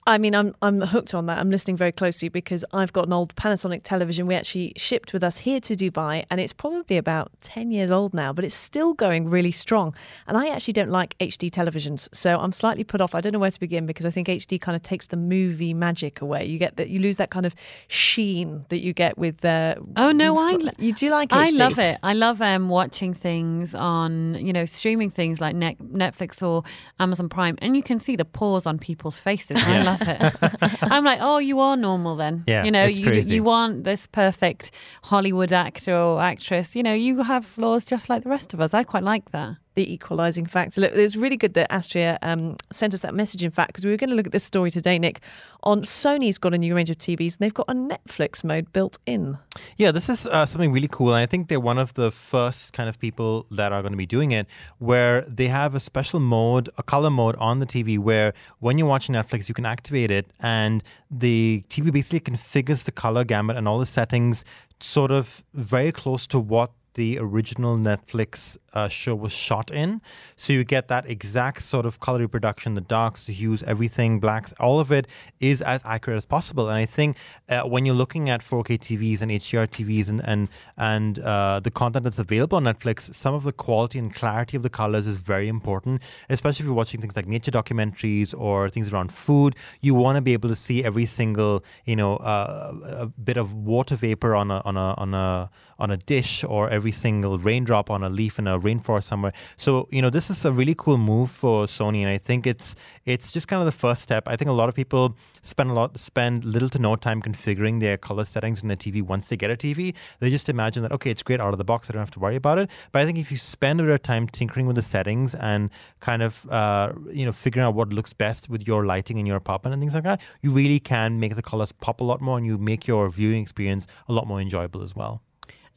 I 0.07 0.19
mean, 0.19 0.35
I'm 0.35 0.55
I'm 0.61 0.83
hooked 0.83 1.15
on 1.15 1.27
that. 1.27 1.39
I'm 1.39 1.51
listening 1.51 1.79
very 1.79 1.93
closely 1.93 2.29
because 2.29 2.63
I've 2.73 2.93
got 2.93 3.07
an 3.07 3.13
old 3.15 3.35
Panasonic 3.37 3.81
television 3.85 4.27
we 4.27 4.35
actually 4.35 4.75
shipped 4.77 5.15
with 5.15 5.25
us 5.25 5.39
here 5.39 5.61
to 5.61 5.75
Dubai, 5.75 6.27
and 6.31 6.41
it's 6.41 6.53
probably 6.53 6.99
about 6.99 7.33
ten 7.41 7.71
years 7.71 7.91
old 7.91 8.13
now, 8.13 8.31
but 8.33 8.45
it's 8.45 8.55
still 8.55 8.93
going 8.93 9.31
really 9.31 9.51
strong. 9.51 9.95
And 10.27 10.37
I 10.37 10.49
actually 10.49 10.75
don't 10.75 10.91
like 10.91 11.17
HD 11.21 11.51
televisions, 11.51 12.15
so 12.15 12.39
I'm 12.39 12.53
slightly 12.53 12.85
put 12.85 13.01
off. 13.01 13.15
I 13.15 13.23
don't 13.23 13.33
know 13.33 13.39
where 13.39 13.51
to 13.51 13.61
begin 13.61 13.87
because 13.87 14.05
I 14.05 14.11
think 14.11 14.29
HD 14.29 14.61
kind 14.61 14.77
of 14.77 14.83
takes 14.83 15.07
the 15.07 15.17
movie 15.17 15.73
magic 15.73 16.21
away. 16.21 16.45
You 16.45 16.59
get 16.59 16.77
that 16.77 16.91
you 16.91 17.01
lose 17.01 17.17
that 17.17 17.31
kind 17.31 17.47
of 17.47 17.55
sheen 17.89 18.67
that 18.69 18.81
you 18.81 18.93
get 18.93 19.17
with. 19.17 19.43
Uh, 19.43 19.77
oh 19.97 20.13
no, 20.13 20.37
I 20.37 20.59
you 20.77 20.93
do 20.93 21.09
like. 21.09 21.31
HD? 21.31 21.37
I 21.37 21.51
love 21.51 21.79
it. 21.79 21.99
I 22.03 22.13
love 22.13 22.43
um, 22.43 22.69
watching 22.69 23.15
things 23.15 23.75
on 23.75 24.35
you 24.35 24.53
know 24.53 24.67
streaming 24.67 25.09
things 25.09 25.41
like 25.41 25.57
Netflix 25.57 26.43
or 26.47 26.63
Amazon 27.01 27.31
Prime, 27.31 27.57
and 27.63 27.75
you 27.75 27.83
can 27.83 27.99
see 27.99 28.17
the 28.17 28.27
pause 28.27 28.67
on 28.67 28.79
people's 28.79 29.19
faces. 29.19 29.57
I 29.65 29.94
love 29.99 30.09
it. 30.09 30.79
I'm 30.83 31.05
like, 31.05 31.19
oh, 31.23 31.39
you 31.39 31.61
are 31.61 31.77
normal 31.77 32.17
then. 32.17 32.45
Yeah, 32.47 32.65
you 32.65 32.71
know, 32.71 32.85
you 32.85 33.07
crazy. 33.07 33.35
you 33.35 33.43
want 33.43 33.85
this 33.85 34.07
perfect 34.07 34.71
Hollywood 35.05 35.53
actor 35.53 35.97
or 35.97 36.21
actress. 36.21 36.77
You 36.77 36.83
know, 36.83 36.95
you 36.95 37.23
have 37.23 37.45
flaws 37.45 37.85
just 37.85 38.09
like 38.09 38.25
the 38.25 38.31
rest 38.31 38.55
of 38.55 38.61
us. 38.61 38.75
I 38.75 38.85
quite 38.85 39.03
like 39.03 39.31
that 39.33 39.57
the 39.75 39.93
equalising 39.93 40.47
factor. 40.47 40.81
Look, 40.81 40.93
it 40.93 41.01
was 41.01 41.17
really 41.17 41.37
good 41.37 41.55
that 41.55 41.73
Astria 41.73 42.19
um, 42.23 42.57
sent 42.73 42.95
us 42.95 43.01
that 43.01 43.15
message, 43.15 43.43
in 43.43 43.51
fact, 43.51 43.69
because 43.69 43.85
we 43.85 43.91
were 43.91 43.97
going 43.97 44.11
to 44.11 44.17
look 44.17 44.27
at 44.27 44.33
this 44.33 44.45
story 44.45 44.71
today, 44.71 44.99
Nick, 44.99 45.21
on 45.63 45.83
Sony's 45.83 46.39
got 46.39 46.55
a 46.55 46.59
new 46.59 46.75
range 46.75 46.91
of 46.91 46.99
TVs 46.99 47.33
and 47.33 47.39
they've 47.41 47.55
got 47.55 47.67
a 47.69 47.75
Netflix 47.75 48.45
mode 48.45 48.73
built 48.73 48.99
in. 49.07 49.39
Yeah, 49.77 49.91
this 49.91 50.09
is 50.09 50.27
uh, 50.27 50.47
something 50.47 50.73
really 50.73 50.89
cool. 50.91 51.09
And 51.09 51.23
I 51.23 51.27
think 51.27 51.49
they're 51.49 51.61
one 51.61 51.79
of 51.79 51.95
the 51.95 52.11
first 52.11 52.73
kind 52.73 52.89
of 52.89 52.99
people 52.99 53.47
that 53.51 53.73
are 53.73 53.83
going 53.83 53.93
to 53.93 53.99
be 53.99 54.07
doing 54.07 54.31
it, 54.33 54.47
where 54.79 55.23
they 55.23 55.49
have 55.49 55.75
a 55.75 55.81
special 55.81 56.21
mode, 56.21 56.71
a 56.79 56.83
color 56.83 57.11
mode 57.11 57.37
on 57.37 57.59
the 57.59 57.67
TV, 57.67 57.99
where 57.99 58.33
when 58.61 58.79
you're 58.79 58.89
watching 58.89 59.15
Netflix, 59.15 59.49
you 59.49 59.55
can 59.55 59.67
activate 59.67 60.11
it 60.11 60.27
and 60.41 60.83
the 61.11 61.65
TV 61.69 61.93
basically 61.93 62.21
configures 62.21 62.85
the 62.85 62.93
color 62.93 63.25
gamut 63.25 63.57
and 63.57 63.67
all 63.67 63.79
the 63.79 63.87
settings 63.87 64.45
sort 64.81 65.11
of 65.11 65.43
very 65.55 65.93
close 65.93 66.27
to 66.27 66.39
what 66.39 66.73
the 66.95 67.19
original 67.19 67.77
Netflix 67.77 68.57
uh, 68.73 68.89
show 68.89 69.15
was 69.15 69.33
shot 69.33 69.71
in. 69.71 70.01
So 70.37 70.53
you 70.53 70.65
get 70.65 70.89
that 70.89 71.09
exact 71.09 71.63
sort 71.63 71.87
of 71.87 72.01
color 72.01 72.21
reproduction, 72.21 72.75
the 72.75 72.81
darks, 72.81 73.27
the 73.27 73.33
hues, 73.33 73.63
everything, 73.63 74.21
blacks, 74.21 74.53
all 74.59 74.81
of 74.81 74.91
it 74.91 75.07
is 75.41 75.63
as 75.63 75.83
accurate 75.85 76.17
as 76.17 76.25
possible. 76.25 76.69
And 76.69 76.77
I 76.77 76.87
think 76.87 77.17
uh, 77.49 77.63
when 77.63 77.87
you're 77.87 77.95
looking 77.95 78.31
at 78.31 78.43
4K 78.43 78.79
TVs 78.79 79.23
and 79.23 79.31
HDR 79.31 79.69
TVs 79.69 80.09
and 80.09 80.21
and 80.25 80.49
and 80.77 81.19
uh, 81.21 81.61
the 81.61 81.71
content 81.71 82.05
that's 82.05 82.19
available 82.19 82.57
on 82.57 82.65
Netflix, 82.65 83.15
some 83.15 83.35
of 83.35 83.45
the 83.45 83.53
quality 83.53 83.99
and 83.99 84.15
clarity 84.15 84.57
of 84.57 84.63
the 84.63 84.71
colors 84.71 85.07
is 85.07 85.21
very 85.21 85.49
important, 85.49 86.03
especially 86.29 86.65
if 86.65 86.67
you're 86.67 86.75
watching 86.75 87.01
things 87.01 87.17
like 87.17 87.27
nature 87.27 87.51
documentaries 87.51 88.35
or 88.37 88.69
things 88.69 88.93
around 88.93 89.13
food. 89.13 89.55
You 89.81 89.95
want 89.95 90.17
to 90.17 90.23
be 90.23 90.33
able 90.33 90.49
to 90.49 90.57
see 90.57 90.85
every 90.85 91.07
single, 91.07 91.65
you 91.85 91.97
know, 91.97 92.17
uh, 92.17 92.73
a 92.85 93.07
bit 93.07 93.37
of 93.37 93.53
water 93.53 93.97
vapor 93.97 94.35
on 94.35 94.51
a 94.51 94.61
on 94.65 94.77
a 94.77 94.95
on 94.95 95.15
a 95.15 95.51
on 95.79 95.91
a 95.91 95.97
dish 95.97 96.45
or 96.45 96.71
every 96.71 96.84
single 96.93 97.39
raindrop 97.39 97.91
on 97.91 98.03
a 98.03 98.09
leaf 98.09 98.39
in 98.39 98.47
a 98.47 98.59
rainforest 98.59 99.05
somewhere. 99.05 99.33
So 99.57 99.89
you 99.91 100.03
know 100.03 100.11
this 100.11 100.31
is 100.31 100.45
a 100.45 100.53
really 100.53 100.75
cool 100.77 100.99
move 100.99 101.31
for 101.31 101.67
Sony, 101.67 102.01
and 102.01 102.09
I 102.09 102.19
think 102.19 102.47
it's 102.47 102.75
it's 103.05 103.31
just 103.31 103.49
kind 103.49 103.61
of 103.61 103.67
the 103.67 103.73
first 103.73 104.03
step. 104.03 104.27
I 104.27 104.37
think 104.37 104.49
a 104.49 104.53
lot 104.53 104.69
of 104.69 104.75
people 104.75 105.17
spend 105.43 105.71
a 105.71 105.75
lot 105.75 105.99
spend 105.99 106.45
little 106.45 106.69
to 106.71 106.79
no 106.79 106.97
time 106.97 107.21
configuring 107.21 107.81
their 107.81 107.97
color 107.97 108.25
settings 108.25 108.63
in 108.63 108.69
their 108.69 108.77
TV 108.77 109.03
once 109.03 109.29
they 109.29 109.37
get 109.37 109.51
a 109.51 109.57
TV. 109.57 109.95
They 110.21 110.31
just 110.31 110.49
imagine 110.49 110.83
that 110.83 110.93
okay, 110.93 111.11
it's 111.11 111.23
great 111.23 111.41
out 111.41 111.53
of 111.53 111.59
the 111.59 111.65
box. 111.65 111.89
I 111.89 111.93
don't 111.93 112.01
have 112.01 112.11
to 112.13 112.21
worry 112.21 112.37
about 112.37 112.59
it. 112.59 112.71
But 112.93 113.03
I 113.03 113.05
think 113.05 113.19
if 113.19 113.31
you 113.31 113.37
spend 113.37 113.81
a 113.81 113.85
bit 113.85 113.93
of 113.93 114.03
time 114.03 114.27
tinkering 114.27 114.67
with 114.67 114.77
the 114.77 114.83
settings 114.83 115.35
and 115.35 115.71
kind 116.01 116.23
of 116.23 116.47
uh, 116.51 116.93
you 117.11 117.25
know 117.25 117.33
figuring 117.33 117.67
out 117.67 117.75
what 117.75 117.91
looks 117.91 118.13
best 118.13 118.49
with 118.49 118.67
your 118.67 118.87
lighting 118.87 119.19
in 119.19 119.27
your 119.27 119.37
apartment 119.37 119.75
and 119.75 119.83
things 119.83 119.95
like 119.95 120.05
that, 120.05 120.21
you 120.43 120.51
really 120.51 120.81
can 120.81 121.21
make 121.21 121.35
the 121.35 121.43
colors 121.43 121.73
pop 121.73 122.01
a 122.01 122.05
lot 122.05 122.21
more, 122.21 122.39
and 122.39 122.47
you 122.47 122.59
make 122.59 122.87
your 122.87 123.09
viewing 123.09 123.43
experience 123.43 123.87
a 124.09 124.13
lot 124.13 124.27
more 124.27 124.41
enjoyable 124.41 124.83
as 124.83 124.95
well. 124.97 125.23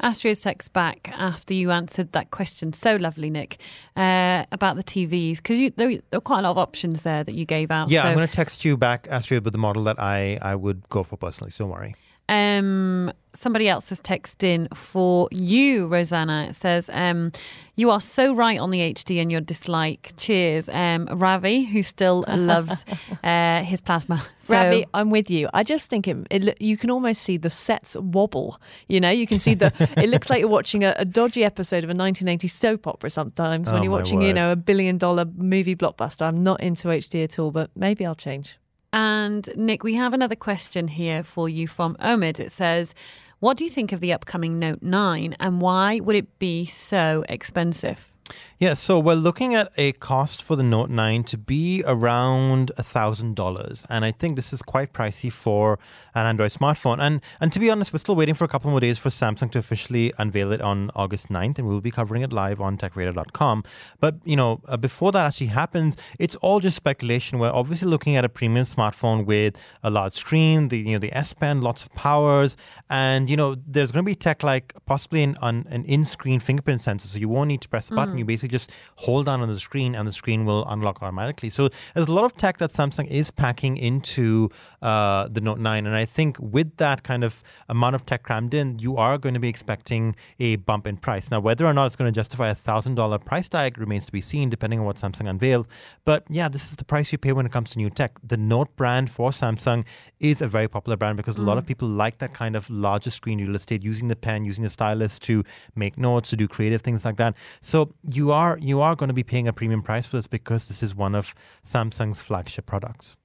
Astria's 0.01 0.41
text 0.41 0.73
back 0.73 1.11
after 1.13 1.53
you 1.53 1.71
answered 1.71 2.11
that 2.11 2.31
question. 2.31 2.73
So 2.73 2.95
lovely, 2.95 3.29
Nick, 3.29 3.57
uh, 3.95 4.45
about 4.51 4.75
the 4.75 4.83
TVs 4.83 5.37
because 5.37 5.71
there, 5.75 5.89
there 5.89 6.17
are 6.17 6.21
quite 6.21 6.39
a 6.39 6.43
lot 6.43 6.51
of 6.51 6.57
options 6.57 7.01
there 7.01 7.23
that 7.23 7.33
you 7.33 7.45
gave 7.45 7.71
out. 7.71 7.89
Yeah, 7.89 8.03
so. 8.03 8.09
I'm 8.09 8.15
going 8.15 8.27
to 8.27 8.33
text 8.33 8.63
you 8.63 8.77
back, 8.77 9.07
Astria, 9.09 9.41
with 9.41 9.53
the 9.53 9.59
model 9.59 9.83
that 9.85 9.99
I 9.99 10.37
I 10.41 10.55
would 10.55 10.87
go 10.89 11.03
for 11.03 11.17
personally. 11.17 11.51
So 11.51 11.65
don't 11.65 11.71
worry. 11.71 11.95
Um, 12.29 13.11
somebody 13.37 13.69
else 13.69 13.89
has 13.89 14.01
texted 14.01 14.43
in 14.43 14.67
for 14.73 15.29
you, 15.31 15.87
Rosanna. 15.87 16.47
It 16.49 16.55
says, 16.55 16.89
um, 16.91 17.31
You 17.75 17.91
are 17.91 18.01
so 18.01 18.33
right 18.33 18.59
on 18.59 18.71
the 18.71 18.79
HD 18.93 19.21
and 19.21 19.31
your 19.31 19.41
dislike. 19.41 20.13
Cheers. 20.17 20.67
Um, 20.69 21.05
Ravi, 21.05 21.63
who 21.63 21.83
still 21.83 22.25
loves 22.27 22.83
uh, 23.23 23.63
his 23.63 23.79
plasma. 23.81 24.23
So, 24.39 24.53
Ravi, 24.53 24.85
I'm 24.93 25.09
with 25.09 25.29
you. 25.29 25.49
I 25.53 25.63
just 25.63 25.89
think 25.89 26.07
it, 26.07 26.17
it, 26.29 26.61
you 26.61 26.77
can 26.77 26.89
almost 26.89 27.21
see 27.21 27.37
the 27.37 27.49
sets 27.49 27.95
wobble. 27.95 28.59
You 28.87 28.99
know, 28.99 29.11
you 29.11 29.27
can 29.27 29.39
see 29.39 29.53
the, 29.53 29.71
it 29.97 30.09
looks 30.09 30.29
like 30.29 30.39
you're 30.39 30.49
watching 30.49 30.83
a, 30.83 30.93
a 30.97 31.05
dodgy 31.05 31.43
episode 31.43 31.83
of 31.83 31.89
a 31.89 31.93
1980s 31.93 32.49
soap 32.49 32.87
opera 32.87 33.09
sometimes 33.09 33.71
when 33.71 33.81
oh, 33.81 33.83
you're 33.83 33.91
watching, 33.91 34.19
word. 34.19 34.27
you 34.27 34.33
know, 34.33 34.51
a 34.51 34.55
billion 34.55 34.97
dollar 34.97 35.25
movie 35.25 35.75
blockbuster. 35.75 36.23
I'm 36.23 36.43
not 36.43 36.61
into 36.61 36.87
HD 36.87 37.23
at 37.23 37.39
all, 37.39 37.51
but 37.51 37.69
maybe 37.75 38.05
I'll 38.05 38.15
change. 38.15 38.57
And 38.93 39.49
Nick, 39.55 39.83
we 39.83 39.95
have 39.95 40.13
another 40.13 40.35
question 40.35 40.87
here 40.87 41.23
for 41.23 41.49
you 41.49 41.67
from 41.67 41.95
Omid. 41.95 42.39
It 42.39 42.51
says, 42.51 42.93
What 43.39 43.57
do 43.57 43.63
you 43.63 43.69
think 43.69 43.91
of 43.91 43.99
the 43.99 44.13
upcoming 44.13 44.59
Note 44.59 44.81
9 44.81 45.35
and 45.39 45.61
why 45.61 45.99
would 45.99 46.15
it 46.15 46.39
be 46.39 46.65
so 46.65 47.25
expensive? 47.27 48.13
Yeah, 48.59 48.73
so 48.73 48.99
we're 48.99 49.13
looking 49.13 49.53
at 49.53 49.71
a 49.77 49.91
cost 49.93 50.41
for 50.41 50.55
the 50.55 50.63
Note 50.63 50.89
9 50.89 51.23
to 51.25 51.37
be 51.37 51.83
around 51.85 52.71
$1,000. 52.77 53.85
And 53.89 54.05
I 54.05 54.11
think 54.11 54.35
this 54.35 54.51
is 54.51 54.61
quite 54.61 54.93
pricey 54.93 55.31
for 55.31 55.77
an 56.15 56.25
Android 56.25 56.51
smartphone. 56.51 56.99
And 56.99 57.21
and 57.39 57.53
to 57.53 57.59
be 57.59 57.69
honest, 57.69 57.93
we're 57.93 57.99
still 57.99 58.15
waiting 58.15 58.33
for 58.33 58.45
a 58.45 58.47
couple 58.47 58.71
more 58.71 58.79
days 58.79 58.97
for 58.97 59.09
Samsung 59.09 59.51
to 59.51 59.59
officially 59.59 60.11
unveil 60.17 60.51
it 60.51 60.61
on 60.61 60.89
August 60.95 61.29
9th. 61.29 61.59
And 61.59 61.67
we'll 61.67 61.81
be 61.81 61.91
covering 61.91 62.23
it 62.23 62.33
live 62.33 62.59
on 62.59 62.77
techradar.com. 62.77 63.63
But, 63.99 64.15
you 64.25 64.35
know, 64.35 64.61
uh, 64.67 64.77
before 64.77 65.11
that 65.11 65.25
actually 65.25 65.47
happens, 65.47 65.95
it's 66.19 66.35
all 66.37 66.59
just 66.59 66.75
speculation. 66.75 67.39
We're 67.39 67.51
obviously 67.51 67.87
looking 67.87 68.15
at 68.15 68.25
a 68.25 68.29
premium 68.29 68.65
smartphone 68.65 69.25
with 69.25 69.55
a 69.83 69.89
large 69.89 70.15
screen, 70.15 70.69
the, 70.69 70.79
you 70.79 70.93
know, 70.93 70.99
the 70.99 71.15
S 71.15 71.33
Pen, 71.33 71.61
lots 71.61 71.83
of 71.83 71.93
powers. 71.93 72.57
And, 72.89 73.29
you 73.29 73.37
know, 73.37 73.55
there's 73.67 73.91
going 73.91 74.03
to 74.03 74.09
be 74.09 74.15
tech 74.15 74.41
like 74.41 74.73
possibly 74.87 75.23
an, 75.23 75.37
an, 75.43 75.67
an 75.69 75.85
in-screen 75.85 76.39
fingerprint 76.39 76.81
sensor. 76.81 77.07
So 77.07 77.19
you 77.19 77.29
won't 77.29 77.49
need 77.49 77.61
to 77.61 77.69
press 77.69 77.91
a 77.91 77.93
button. 77.93 78.15
Mm. 78.15 78.16
You 78.17 78.25
basically 78.25 78.49
just 78.49 78.71
hold 78.95 79.25
down 79.25 79.41
on 79.41 79.47
the 79.47 79.59
screen 79.59 79.95
and 79.95 80.07
the 80.07 80.13
screen 80.13 80.45
will 80.45 80.65
unlock 80.67 81.01
automatically. 81.01 81.49
So 81.49 81.69
there's 81.93 82.07
a 82.07 82.13
lot 82.13 82.25
of 82.25 82.35
tech 82.37 82.57
that 82.59 82.71
Samsung 82.71 83.07
is 83.07 83.31
packing 83.31 83.77
into 83.77 84.49
uh, 84.81 85.27
the 85.29 85.41
Note 85.41 85.59
9. 85.59 85.85
And 85.85 85.95
I 85.95 86.05
think 86.05 86.37
with 86.39 86.77
that 86.77 87.03
kind 87.03 87.23
of 87.23 87.43
amount 87.69 87.95
of 87.95 88.05
tech 88.05 88.23
crammed 88.23 88.53
in, 88.53 88.79
you 88.79 88.97
are 88.97 89.17
going 89.17 89.33
to 89.33 89.39
be 89.39 89.49
expecting 89.49 90.15
a 90.39 90.57
bump 90.57 90.87
in 90.87 90.97
price. 90.97 91.31
Now, 91.31 91.39
whether 91.39 91.65
or 91.65 91.73
not 91.73 91.87
it's 91.87 91.95
going 91.95 92.11
to 92.11 92.15
justify 92.15 92.49
a 92.49 92.55
$1,000 92.55 93.25
price 93.25 93.49
tag 93.49 93.77
remains 93.77 94.05
to 94.05 94.11
be 94.11 94.21
seen, 94.21 94.49
depending 94.49 94.79
on 94.79 94.85
what 94.85 94.97
Samsung 94.97 95.29
unveils. 95.29 95.67
But 96.05 96.23
yeah, 96.29 96.49
this 96.49 96.69
is 96.69 96.75
the 96.75 96.85
price 96.85 97.11
you 97.11 97.17
pay 97.17 97.33
when 97.33 97.45
it 97.45 97.51
comes 97.51 97.69
to 97.71 97.77
new 97.77 97.89
tech. 97.89 98.19
The 98.23 98.37
Note 98.37 98.75
brand 98.75 99.09
for 99.09 99.31
Samsung 99.31 99.85
is 100.19 100.41
a 100.41 100.47
very 100.47 100.67
popular 100.67 100.97
brand 100.97 101.17
because 101.17 101.35
mm. 101.35 101.39
a 101.39 101.41
lot 101.43 101.57
of 101.57 101.65
mm. 101.65 101.67
people 101.67 101.87
like 101.87 102.19
that 102.19 102.33
kind 102.33 102.55
of 102.55 102.69
larger 102.69 103.09
screen 103.09 103.39
real 103.39 103.55
estate, 103.55 103.83
using 103.83 104.07
the 104.07 104.15
pen, 104.15 104.45
using 104.45 104.63
the 104.63 104.69
stylus 104.69 105.19
to 105.19 105.43
make 105.75 105.97
notes, 105.97 106.29
to 106.29 106.35
do 106.35 106.47
creative 106.47 106.81
things 106.81 107.05
like 107.05 107.17
that. 107.17 107.35
So 107.61 107.93
you 108.07 108.31
are 108.31 108.57
you 108.59 108.81
are 108.81 108.95
going 108.95 109.09
to 109.09 109.13
be 109.13 109.23
paying 109.23 109.47
a 109.47 109.53
premium 109.53 109.81
price 109.81 110.07
for 110.07 110.17
this 110.17 110.27
because 110.27 110.67
this 110.67 110.81
is 110.81 110.95
one 110.95 111.15
of 111.15 111.35
Samsung's 111.65 112.21
flagship 112.21 112.65
products. 112.65 113.15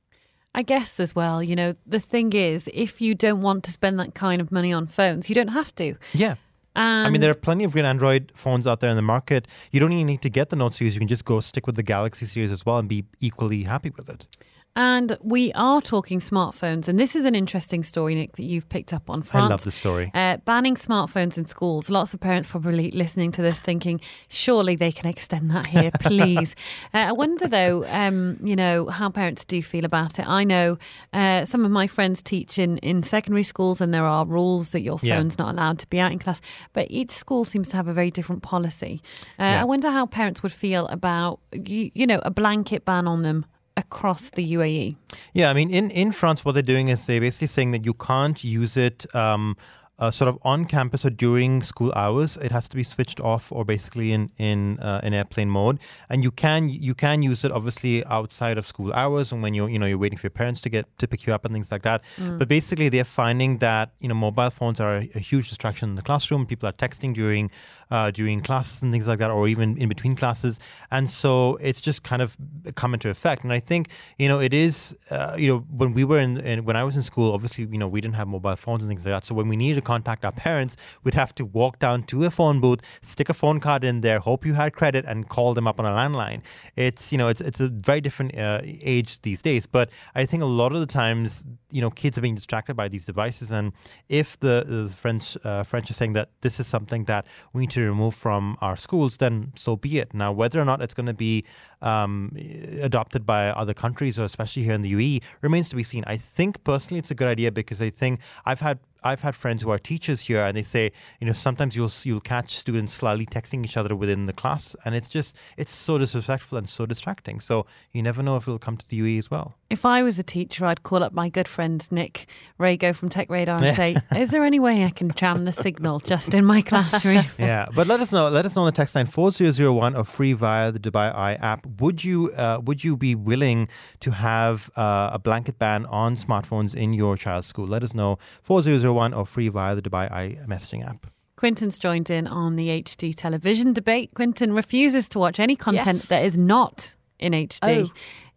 I 0.55 0.63
guess 0.63 1.01
as 1.01 1.15
well, 1.15 1.43
you 1.43 1.57
know, 1.57 1.75
the 1.87 2.01
thing 2.01 2.35
is, 2.35 2.69
if 2.75 3.01
you 3.01 3.15
don't 3.15 3.41
want 3.41 3.65
to 3.65 3.71
spend 3.71 3.99
that 4.01 4.15
kind 4.15 4.41
of 4.41 4.53
money 4.53 4.73
on 4.73 4.87
phones, 4.87 5.29
you 5.31 5.35
don't 5.35 5.49
have 5.49 5.75
to. 5.77 5.97
Yeah. 6.13 6.35
And 6.75 7.07
I 7.07 7.11
mean, 7.11 7.21
there 7.21 7.31
are 7.31 7.35
plenty 7.35 7.65
of 7.65 7.73
great 7.73 7.85
Android 7.85 8.33
phones 8.35 8.67
out 8.67 8.81
there 8.81 8.91
in 8.91 8.97
the 8.97 9.03
market. 9.03 9.47
You 9.71 9.81
don't 9.81 9.93
even 9.93 10.07
need 10.07 10.23
to 10.23 10.31
get 10.31 10.51
the 10.51 10.57
Note 10.57 10.75
series. 10.75 10.95
You 10.95 11.01
can 11.01 11.09
just 11.09 11.25
go 11.25 11.41
stick 11.41 11.67
with 11.67 11.77
the 11.77 11.83
Galaxy 11.83 12.27
series 12.27 12.51
as 12.51 12.65
well 12.65 12.79
and 12.79 12.89
be 12.89 13.05
equally 13.21 13.65
happy 13.65 13.91
with 13.91 14.09
it. 14.09 14.27
And 14.75 15.19
we 15.21 15.53
are 15.53 15.83
talking 15.83 16.19
smartphones, 16.19 16.89
and 16.89 16.99
this 16.99 17.15
is 17.15 17.27
an 17.27 17.35
interesting 17.35 17.85
story, 17.85 18.15
Nick, 18.15 18.37
that 18.37 18.45
you've 18.45 18.71
picked 18.71 18.95
up 18.95 19.11
on 19.11 19.23
France. 19.23 19.45
I 19.45 19.49
love 19.49 19.65
the 19.65 19.71
story. 19.71 20.11
Uh, 20.15 20.39
banning 20.39 20.77
smartphones 20.77 21.37
in 21.37 21.45
schools. 21.45 21.91
Lots 21.91 22.15
of 22.15 22.21
parents 22.21 22.49
probably 22.49 22.91
listening 22.91 23.33
to 23.33 23.43
this 23.43 23.61
thinking, 23.61 24.01
surely 24.29 24.75
they 24.75 24.91
can 24.91 25.07
extend 25.11 25.51
that 25.51 25.67
here, 25.67 25.91
please. 26.01 26.55
uh, 26.95 26.99
I 26.99 27.13
wonder, 27.13 27.49
though, 27.49 27.85
um, 27.89 28.39
you 28.43 28.57
know, 28.57 28.87
how 28.89 29.11
parents 29.11 29.45
do 29.45 29.63
feel 29.63 29.85
about 29.85 30.19
it. 30.19 30.27
I 30.27 30.43
know 30.43 30.79
uh, 31.13 31.45
some 31.45 31.67
of 31.67 31.71
my 31.71 31.87
friends 31.87 32.23
teach 32.23 32.59
in, 32.59 32.79
in 32.79 33.03
secondary 33.03 33.43
schools, 33.45 33.83
and 33.83 33.93
there 33.93 34.07
are 34.07 34.25
rules 34.25 34.71
that 34.71 34.81
your 34.81 34.99
Yeah. 35.03 35.19
phone's 35.19 35.37
not 35.37 35.53
allowed 35.55 35.81
to 35.81 35.87
be 35.89 36.01
out 36.01 36.13
in 36.13 36.19
class, 36.19 36.41
but 36.73 36.87
each 36.91 37.11
school 37.11 37.45
seems 37.45 37.69
to 37.69 37.77
have 37.77 37.89
a 37.89 37.93
very 37.93 38.11
different 38.11 38.43
policy. 38.43 39.03
Uh, 39.39 39.43
Yeah. 39.43 39.61
I 39.61 39.65
wonder 39.65 39.91
how 39.91 40.07
parents 40.07 40.43
would 40.43 40.53
feel 40.53 40.87
about, 40.87 41.41
you, 41.53 41.91
you 41.95 42.07
know, 42.07 42.23
a 42.25 42.31
blanket 42.31 42.87
ban 42.87 43.07
on 43.07 43.21
them 43.21 43.45
across 43.77 44.31
the. 44.31 44.43
UAE. 44.53 44.97
Yeah, 45.33 45.51
I 45.51 45.53
mean, 45.53 45.71
in, 45.71 45.91
in 45.91 46.13
France, 46.13 46.45
what 46.45 46.53
they're 46.53 46.63
doing 46.63 46.89
is 46.89 47.07
they're 47.07 47.21
basically 47.21 47.47
saying 47.47 47.71
that 47.73 47.85
you 47.85 47.95
can't 47.95 48.43
use 48.43 48.77
it 48.77 49.07
um, 49.15 49.57
uh, 49.99 50.11
sort 50.11 50.29
of 50.29 50.37
on 50.43 50.65
campus 50.65 51.05
or 51.05 51.11
during 51.11 51.63
school 51.63 51.93
hours. 51.95 52.37
It 52.39 52.51
has 52.51 52.69
to 52.69 52.77
be 52.77 52.83
switched 52.83 53.21
off 53.21 53.53
or 53.53 53.65
basically 53.65 54.11
in 54.11 54.31
in 54.37 54.81
uh, 54.81 55.01
in 55.03 55.15
airplane 55.15 55.49
mode. 55.49 55.79
And 56.09 56.25
you 56.25 56.33
can 56.33 56.69
you 56.69 56.95
can 56.95 57.23
use 57.23 57.45
it 57.45 57.53
obviously 57.53 58.05
outside 58.07 58.59
of 58.59 58.67
school 58.67 58.93
hours 58.93 59.31
and 59.31 59.43
when 59.43 59.55
you're 59.55 59.69
you 59.69 59.79
know 59.79 59.87
you're 59.87 59.99
waiting 59.99 60.19
for 60.19 60.27
your 60.27 60.33
parents 60.33 60.61
to 60.63 60.69
get 60.69 60.87
to 60.99 61.07
pick 61.07 61.25
you 61.27 61.33
up 61.33 61.45
and 61.45 61.55
things 61.55 61.71
like 61.71 61.83
that. 61.83 62.03
But 62.19 62.49
basically, 62.49 62.89
they're 62.89 63.05
finding 63.05 63.59
that 63.59 63.93
you 64.01 64.09
know 64.09 64.15
mobile 64.15 64.51
phones 64.51 64.81
are 64.81 64.97
a, 64.97 65.11
a 65.15 65.21
huge 65.21 65.49
distraction 65.49 65.91
in 65.91 65.95
the 65.95 66.03
classroom. 66.03 66.47
People 66.47 66.69
are 66.69 66.73
texting 66.73 67.15
during 67.15 67.51
uh, 67.93 68.11
during 68.11 68.41
classes 68.41 68.83
and 68.83 68.91
things 68.91 69.07
like 69.07 69.19
that, 69.19 69.31
or 69.31 69.47
even 69.47 69.77
in 69.77 69.89
between 69.95 70.15
classes. 70.17 70.59
And 70.91 71.11
so 71.11 71.33
it's 71.61 71.81
just 71.89 72.03
kind 72.03 72.23
of 72.23 72.37
come 72.75 72.95
into 72.95 73.11
effect. 73.11 73.45
And 73.45 73.53
I 73.53 73.61
think, 73.61 73.89
you 74.19 74.29
know, 74.31 74.41
it 74.41 74.55
is, 74.55 74.97
uh, 75.11 75.35
you 75.43 75.49
know, 75.51 75.59
when 75.81 75.93
we 75.93 76.03
were 76.11 76.19
in, 76.19 76.39
in, 76.39 76.65
when 76.65 76.77
I 76.83 76.85
was 76.85 76.97
in 76.97 77.03
school, 77.03 77.35
obviously, 77.37 77.65
you 77.71 77.81
know, 77.83 77.91
we 77.97 78.01
didn't 78.01 78.15
have 78.15 78.29
mobile 78.29 78.57
phones 78.57 78.83
and 78.83 78.89
things 78.89 79.05
like 79.05 79.13
that. 79.13 79.27
So 79.27 79.35
when 79.35 79.49
we 79.53 79.57
needed 79.57 79.75
to 79.75 79.83
contact 79.83 80.25
our 80.25 80.33
parents, 80.33 80.75
we'd 81.05 81.15
have 81.15 81.35
to 81.35 81.45
walk 81.45 81.79
down 81.81 82.05
to 82.05 82.25
a 82.25 82.31
phone 82.31 82.61
booth, 82.63 82.81
stick 83.03 83.29
a 83.29 83.35
phone 83.35 83.61
card 83.61 83.85
in 83.85 84.01
there, 84.01 84.21
hope 84.21 84.47
you 84.47 84.55
had 84.55 84.73
credit, 84.73 85.05
and 85.07 85.29
call 85.29 85.53
them 85.53 85.67
up 85.67 85.79
on 85.79 85.85
a 85.85 85.95
landline. 86.01 86.41
It's, 86.77 87.13
you 87.13 87.19
know, 87.19 87.29
it's, 87.29 87.43
it's 87.43 87.61
a 87.61 87.69
very 87.69 88.01
different 88.01 88.39
uh, 88.39 88.61
age 88.95 89.21
these 89.21 89.43
days. 89.43 89.67
But 89.67 89.91
I 90.15 90.25
think 90.25 90.43
a 90.43 90.47
lot 90.47 90.73
of 90.73 90.81
the 90.81 90.87
times, 90.87 91.45
you 91.71 91.83
know, 91.83 91.91
kids 91.91 92.17
are 92.17 92.23
being 92.23 92.35
distracted 92.35 92.75
by 92.75 92.89
these 92.89 93.05
devices. 93.05 93.51
And 93.51 93.73
if 94.09 94.41
the, 94.41 94.65
the 94.67 94.89
French, 94.89 95.37
uh, 95.45 95.63
French 95.63 95.91
are 95.91 95.95
saying 95.95 96.15
that 96.15 96.31
this 96.41 96.59
is 96.59 96.67
something 96.67 97.05
that 97.05 97.27
we 97.53 97.61
need 97.63 97.71
to 97.73 97.82
remove 97.85 98.15
from 98.15 98.57
our 98.61 98.77
schools, 98.77 99.17
then 99.19 99.53
so 99.55 99.77
be 99.77 99.99
it. 99.99 100.15
Now, 100.15 100.33
whether 100.33 100.61
or 100.61 100.65
not 100.65 100.83
it's 100.83 100.95
going 100.95 101.07
to 101.07 101.15
be 101.15 101.45
um, 101.83 102.33
adopted 102.81 103.27
by 103.27 103.49
other 103.49 103.75
countries, 103.75 104.19
or 104.19 104.25
especially 104.25 104.63
here 104.63 104.75
in 104.75 104.83
the 104.83 104.93
UAE, 104.93 105.23
remains 105.41 105.69
to 105.71 105.77
be 105.77 105.83
seen. 105.83 106.05
I 106.07 106.17
think 106.17 106.63
personally, 106.65 106.99
it's 106.99 107.11
a 107.11 107.15
good 107.15 107.29
idea 107.29 107.51
because 107.53 107.81
I 107.83 107.91
think 107.91 108.21
I've 108.47 108.61
had 108.61 108.79
I've 109.05 109.23
had 109.23 109.35
friends 109.35 109.63
who 109.65 109.71
are 109.71 109.81
teachers 109.81 110.21
here, 110.21 110.45
and 110.45 110.57
they 110.57 110.63
say, 110.63 110.93
you 111.21 111.27
know, 111.27 111.33
sometimes 111.33 111.75
you'll 111.75 111.91
you'll 112.05 112.21
catch 112.21 112.55
students 112.57 112.95
slyly 112.95 113.27
texting 113.27 113.65
each 113.65 113.77
other 113.77 113.97
within 113.97 114.27
the 114.27 114.33
class, 114.33 114.77
and 114.85 114.95
it's 114.95 115.09
just 115.09 115.35
it's 115.57 115.73
so 115.73 115.99
disrespectful 115.99 116.57
and 116.57 116.69
so 116.69 116.87
distracting. 116.87 117.41
So 117.41 117.67
you 117.93 118.01
never 118.01 118.23
know 118.23 118.37
if 118.37 118.45
it'll 118.45 118.61
come 118.61 118.77
to 118.77 118.89
the 118.89 119.01
UAE 119.01 119.19
as 119.19 119.29
well. 119.31 119.55
If 119.71 119.85
I 119.85 120.03
was 120.05 120.19
a 120.21 120.23
teacher, 120.23 120.67
I'd 120.67 120.85
call 120.85 121.03
up 121.03 121.13
my 121.13 121.29
good 121.31 121.49
friend 121.49 121.85
Nick 121.91 122.27
Rego 122.61 122.95
from 122.95 123.09
Tech 123.09 123.29
Radar 123.29 123.57
and 123.57 123.65
Yeah. 123.67 123.75
say, 123.75 123.97
"Is 124.17 124.31
there 124.31 124.45
any 124.45 124.61
way 124.61 124.85
I 124.85 124.91
can 124.91 125.11
jam 125.17 125.47
the 125.47 125.53
signal 125.53 125.99
just 125.99 126.33
in 126.33 126.45
my 126.45 126.61
classroom?" 126.71 127.25
yeah, 127.39 127.67
but 127.75 127.89
let 127.89 127.99
us 128.01 128.13
know. 128.13 128.29
Let 128.29 128.47
us 128.47 128.55
know 128.55 128.63
on 128.63 128.67
the 128.67 128.73
text 128.73 128.95
line 128.95 129.07
four 129.07 129.33
zero 129.33 129.51
zero 129.51 129.73
one 129.73 129.97
or 129.97 130.05
free 130.05 130.33
via 130.33 130.71
the 130.71 130.79
Dubai 130.79 131.13
Eye 131.13 131.35
app. 131.43 131.67
Would 131.81 132.05
you 132.05 132.33
uh, 132.33 132.61
would 132.63 132.85
you 132.85 132.97
be 132.97 133.15
willing 133.15 133.69
to 134.01 134.11
have 134.11 134.71
uh, 134.77 135.11
a 135.13 135.19
blanket 135.19 135.59
ban 135.59 135.87
on 135.87 136.17
smartphones 136.17 136.75
in 136.75 136.93
your 136.93 137.17
child's 137.17 137.47
school? 137.47 137.67
Let 137.67 137.83
us 137.83 137.95
know 137.95 138.19
four 138.43 138.63
zero 138.63 138.79
zero 138.79 138.93
one 138.93 139.13
or 139.15 139.27
free 139.27 139.49
via 139.49 139.75
the 139.75 139.83
Dubai 139.83 140.11
Eye 140.11 140.39
messaging 140.47 140.87
app. 140.87 141.07
Quinton's 141.37 141.79
joined 141.79 142.09
in 142.09 142.27
on 142.27 142.57
the 142.57 142.69
HD 142.69 143.15
television 143.17 143.73
debate. 143.73 144.11
Quinton 144.15 144.53
refuses 144.53 145.09
to 145.09 145.19
watch 145.19 145.41
any 145.41 145.57
content 145.57 145.99
Yes. 145.99 146.07
that 146.07 146.25
is 146.25 146.39
not 146.39 146.95
in 147.19 147.33
HD. 147.33 147.87
Oh. 147.89 147.93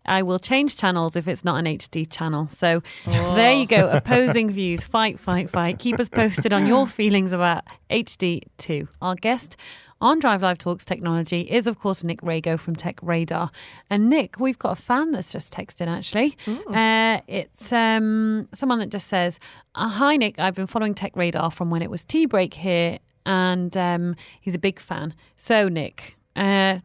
I 0.08 0.22
will 0.22 0.38
change 0.40 0.78
channels 0.78 1.16
if 1.16 1.28
it's 1.28 1.44
not 1.44 1.58
an 1.58 1.66
HD 1.66 2.06
channel. 2.10 2.48
So 2.52 2.82
there 3.06 3.54
you 3.54 3.66
go. 3.66 3.90
Opposing 3.90 4.52
views. 4.52 4.84
Fight, 4.86 5.20
fight, 5.20 5.50
fight. 5.50 5.80
Keep 5.80 6.00
us 6.00 6.10
posted 6.10 6.54
on 6.54 6.68
your 6.68 6.86
feelings 7.00 7.32
about 7.32 7.64
HD2. 7.90 8.88
Our 9.02 9.16
guest 9.16 9.56
on 10.02 10.20
Drive 10.20 10.42
Live 10.42 10.58
Talks 10.58 10.86
Technology 10.86 11.42
is, 11.42 11.68
of 11.68 11.80
course, 11.80 12.04
Nick 12.04 12.22
Rego 12.22 12.60
from 12.60 12.76
Tech 12.76 13.00
Radar. 13.02 13.50
And 13.90 14.10
Nick, 14.10 14.40
we've 14.40 14.60
got 14.60 14.78
a 14.78 14.82
fan 14.82 15.12
that's 15.12 15.32
just 15.32 15.54
texted 15.54 15.88
actually. 15.88 16.38
Uh, 16.76 17.22
it's 17.28 17.72
um, 17.72 18.48
someone 18.54 18.80
that 18.80 18.90
just 18.90 19.08
says, 19.08 19.40
uh, 19.76 19.88
Hi, 19.88 20.18
Nick. 20.18 20.38
I've 20.40 20.56
been 20.56 20.68
following 20.68 20.94
Tech 20.94 21.16
Radar 21.16 21.50
from 21.52 21.70
when 21.70 21.82
it 21.82 21.90
was 21.90 22.04
tea 22.04 22.26
break 22.26 22.54
here. 22.54 23.00
And 23.26 23.76
um, 23.76 24.16
he's 24.40 24.54
a 24.54 24.60
big 24.60 24.80
fan. 24.80 25.16
So, 25.36 25.68
Nick, 25.68 26.16
uh, 26.36 26.80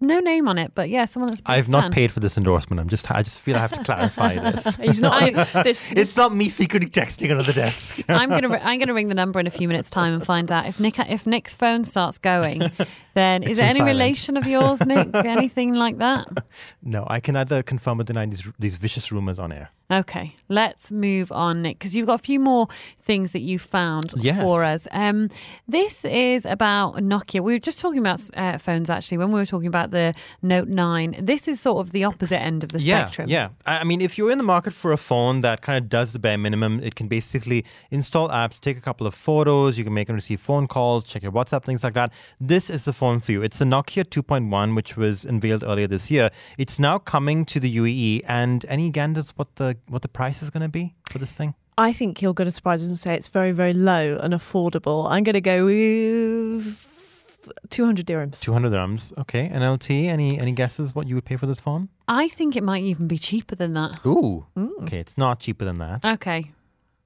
no 0.00 0.20
name 0.20 0.48
on 0.48 0.58
it, 0.58 0.72
but 0.74 0.88
yeah, 0.90 1.04
someone 1.04 1.30
that's 1.30 1.42
I've 1.46 1.68
not 1.68 1.92
paid 1.92 2.12
for 2.12 2.20
this 2.20 2.36
endorsement. 2.36 2.80
I'm 2.80 2.88
just 2.88 3.10
I 3.10 3.22
just 3.22 3.40
feel 3.40 3.56
I 3.56 3.60
have 3.60 3.72
to 3.72 3.82
clarify 3.84 4.34
this. 4.52 4.76
He's 4.76 5.00
not. 5.00 5.22
I- 5.22 5.30
this, 5.62 5.90
It's 5.92 6.16
not 6.16 6.34
me 6.34 6.48
secretly 6.50 6.88
texting 6.88 7.30
under 7.30 7.42
the 7.42 7.52
desk. 7.52 8.02
I'm 8.08 8.28
gonna 8.30 8.56
I'm 8.62 8.78
gonna 8.78 8.94
ring 8.94 9.08
the 9.08 9.14
number 9.14 9.40
in 9.40 9.46
a 9.46 9.50
few 9.50 9.68
minutes' 9.68 9.90
time 9.90 10.14
and 10.14 10.24
find 10.24 10.50
out 10.52 10.66
if 10.66 10.78
Nick 10.80 10.98
if 10.98 11.26
Nick's 11.26 11.54
phone 11.54 11.84
starts 11.84 12.18
going. 12.18 12.70
Then 13.14 13.42
is 13.42 13.58
it 13.58 13.62
any 13.64 13.78
silent. 13.80 13.96
relation 13.96 14.36
of 14.36 14.46
yours, 14.46 14.80
Nick? 14.86 15.08
Anything 15.14 15.74
like 15.74 15.98
that? 15.98 16.28
no, 16.82 17.04
I 17.08 17.18
can 17.20 17.34
either 17.36 17.62
confirm 17.62 18.00
or 18.00 18.04
deny 18.04 18.26
these 18.26 18.42
these 18.58 18.76
vicious 18.76 19.10
rumors 19.10 19.38
on 19.38 19.52
air. 19.52 19.70
Okay, 19.90 20.36
let's 20.50 20.90
move 20.90 21.32
on, 21.32 21.62
Nick, 21.62 21.78
because 21.78 21.94
you've 21.94 22.06
got 22.06 22.20
a 22.20 22.22
few 22.22 22.38
more 22.38 22.68
things 23.00 23.32
that 23.32 23.40
you 23.40 23.58
found 23.58 24.12
Yes. 24.18 24.38
for 24.38 24.62
us. 24.62 24.86
Um, 24.90 25.30
this 25.66 26.04
is 26.04 26.44
about 26.44 26.96
Nokia. 26.96 27.40
We 27.42 27.54
were 27.54 27.58
just 27.58 27.78
talking 27.78 27.98
about 27.98 28.20
uh, 28.36 28.58
phones 28.58 28.90
actually 28.90 29.16
when 29.16 29.32
we 29.32 29.40
were 29.40 29.46
talking 29.46 29.66
about 29.66 29.87
the 29.90 30.14
Note 30.42 30.68
Nine. 30.68 31.16
This 31.20 31.48
is 31.48 31.60
sort 31.60 31.86
of 31.86 31.92
the 31.92 32.04
opposite 32.04 32.40
end 32.40 32.64
of 32.64 32.72
the 32.72 32.80
spectrum. 32.80 33.28
Yeah, 33.28 33.48
yeah. 33.66 33.72
I 33.72 33.78
I 33.80 33.84
mean, 33.84 34.00
if 34.00 34.18
you're 34.18 34.30
in 34.30 34.38
the 34.38 34.44
market 34.44 34.74
for 34.74 34.92
a 34.92 34.96
phone 34.96 35.40
that 35.42 35.62
kind 35.62 35.82
of 35.82 35.88
does 35.88 36.12
the 36.12 36.18
bare 36.18 36.36
minimum, 36.36 36.80
it 36.82 36.94
can 36.94 37.08
basically 37.08 37.64
install 37.90 38.28
apps, 38.28 38.60
take 38.60 38.76
a 38.76 38.80
couple 38.80 39.06
of 39.06 39.14
photos, 39.14 39.78
you 39.78 39.84
can 39.84 39.94
make 39.94 40.08
and 40.08 40.16
receive 40.16 40.40
phone 40.40 40.66
calls, 40.66 41.04
check 41.04 41.22
your 41.22 41.32
WhatsApp, 41.32 41.64
things 41.64 41.82
like 41.84 41.94
that. 41.94 42.12
This 42.40 42.68
is 42.68 42.84
the 42.84 42.92
phone 42.92 43.20
for 43.20 43.32
you. 43.32 43.42
It's 43.42 43.58
the 43.58 43.64
Nokia 43.64 44.04
2.1, 44.04 44.74
which 44.76 44.96
was 44.96 45.24
unveiled 45.24 45.64
earlier 45.64 45.86
this 45.86 46.10
year. 46.10 46.30
It's 46.58 46.78
now 46.78 46.98
coming 46.98 47.44
to 47.46 47.60
the 47.60 47.76
UAE, 47.76 48.24
and 48.26 48.64
any 48.68 48.90
ganders 48.90 49.30
what 49.36 49.56
the 49.56 49.76
what 49.88 50.02
the 50.02 50.08
price 50.08 50.42
is 50.42 50.50
going 50.50 50.62
to 50.62 50.68
be 50.68 50.94
for 51.10 51.18
this 51.18 51.32
thing? 51.32 51.54
I 51.76 51.92
think 51.92 52.20
you're 52.20 52.34
going 52.34 52.46
to 52.46 52.50
surprise 52.50 52.82
us 52.82 52.88
and 52.88 52.98
say 52.98 53.14
it's 53.14 53.28
very, 53.28 53.52
very 53.52 53.72
low 53.72 54.18
and 54.20 54.34
affordable. 54.34 55.08
I'm 55.08 55.22
going 55.22 55.34
to 55.34 55.40
go 55.40 55.66
with 55.66 56.97
200 57.70 58.06
dirhams. 58.06 58.40
200 58.40 58.72
dirhams. 58.72 59.16
Okay. 59.18 59.48
NLT, 59.48 60.04
any 60.06 60.38
any 60.38 60.52
guesses 60.52 60.94
what 60.94 61.06
you 61.06 61.14
would 61.14 61.24
pay 61.24 61.36
for 61.36 61.46
this 61.46 61.60
phone? 61.60 61.88
I 62.06 62.28
think 62.28 62.56
it 62.56 62.62
might 62.62 62.82
even 62.82 63.06
be 63.06 63.18
cheaper 63.18 63.54
than 63.54 63.74
that. 63.74 63.98
Ooh. 64.06 64.46
Mm. 64.56 64.82
Okay, 64.82 64.98
it's 64.98 65.18
not 65.18 65.40
cheaper 65.40 65.64
than 65.64 65.78
that. 65.78 66.04
Okay, 66.04 66.52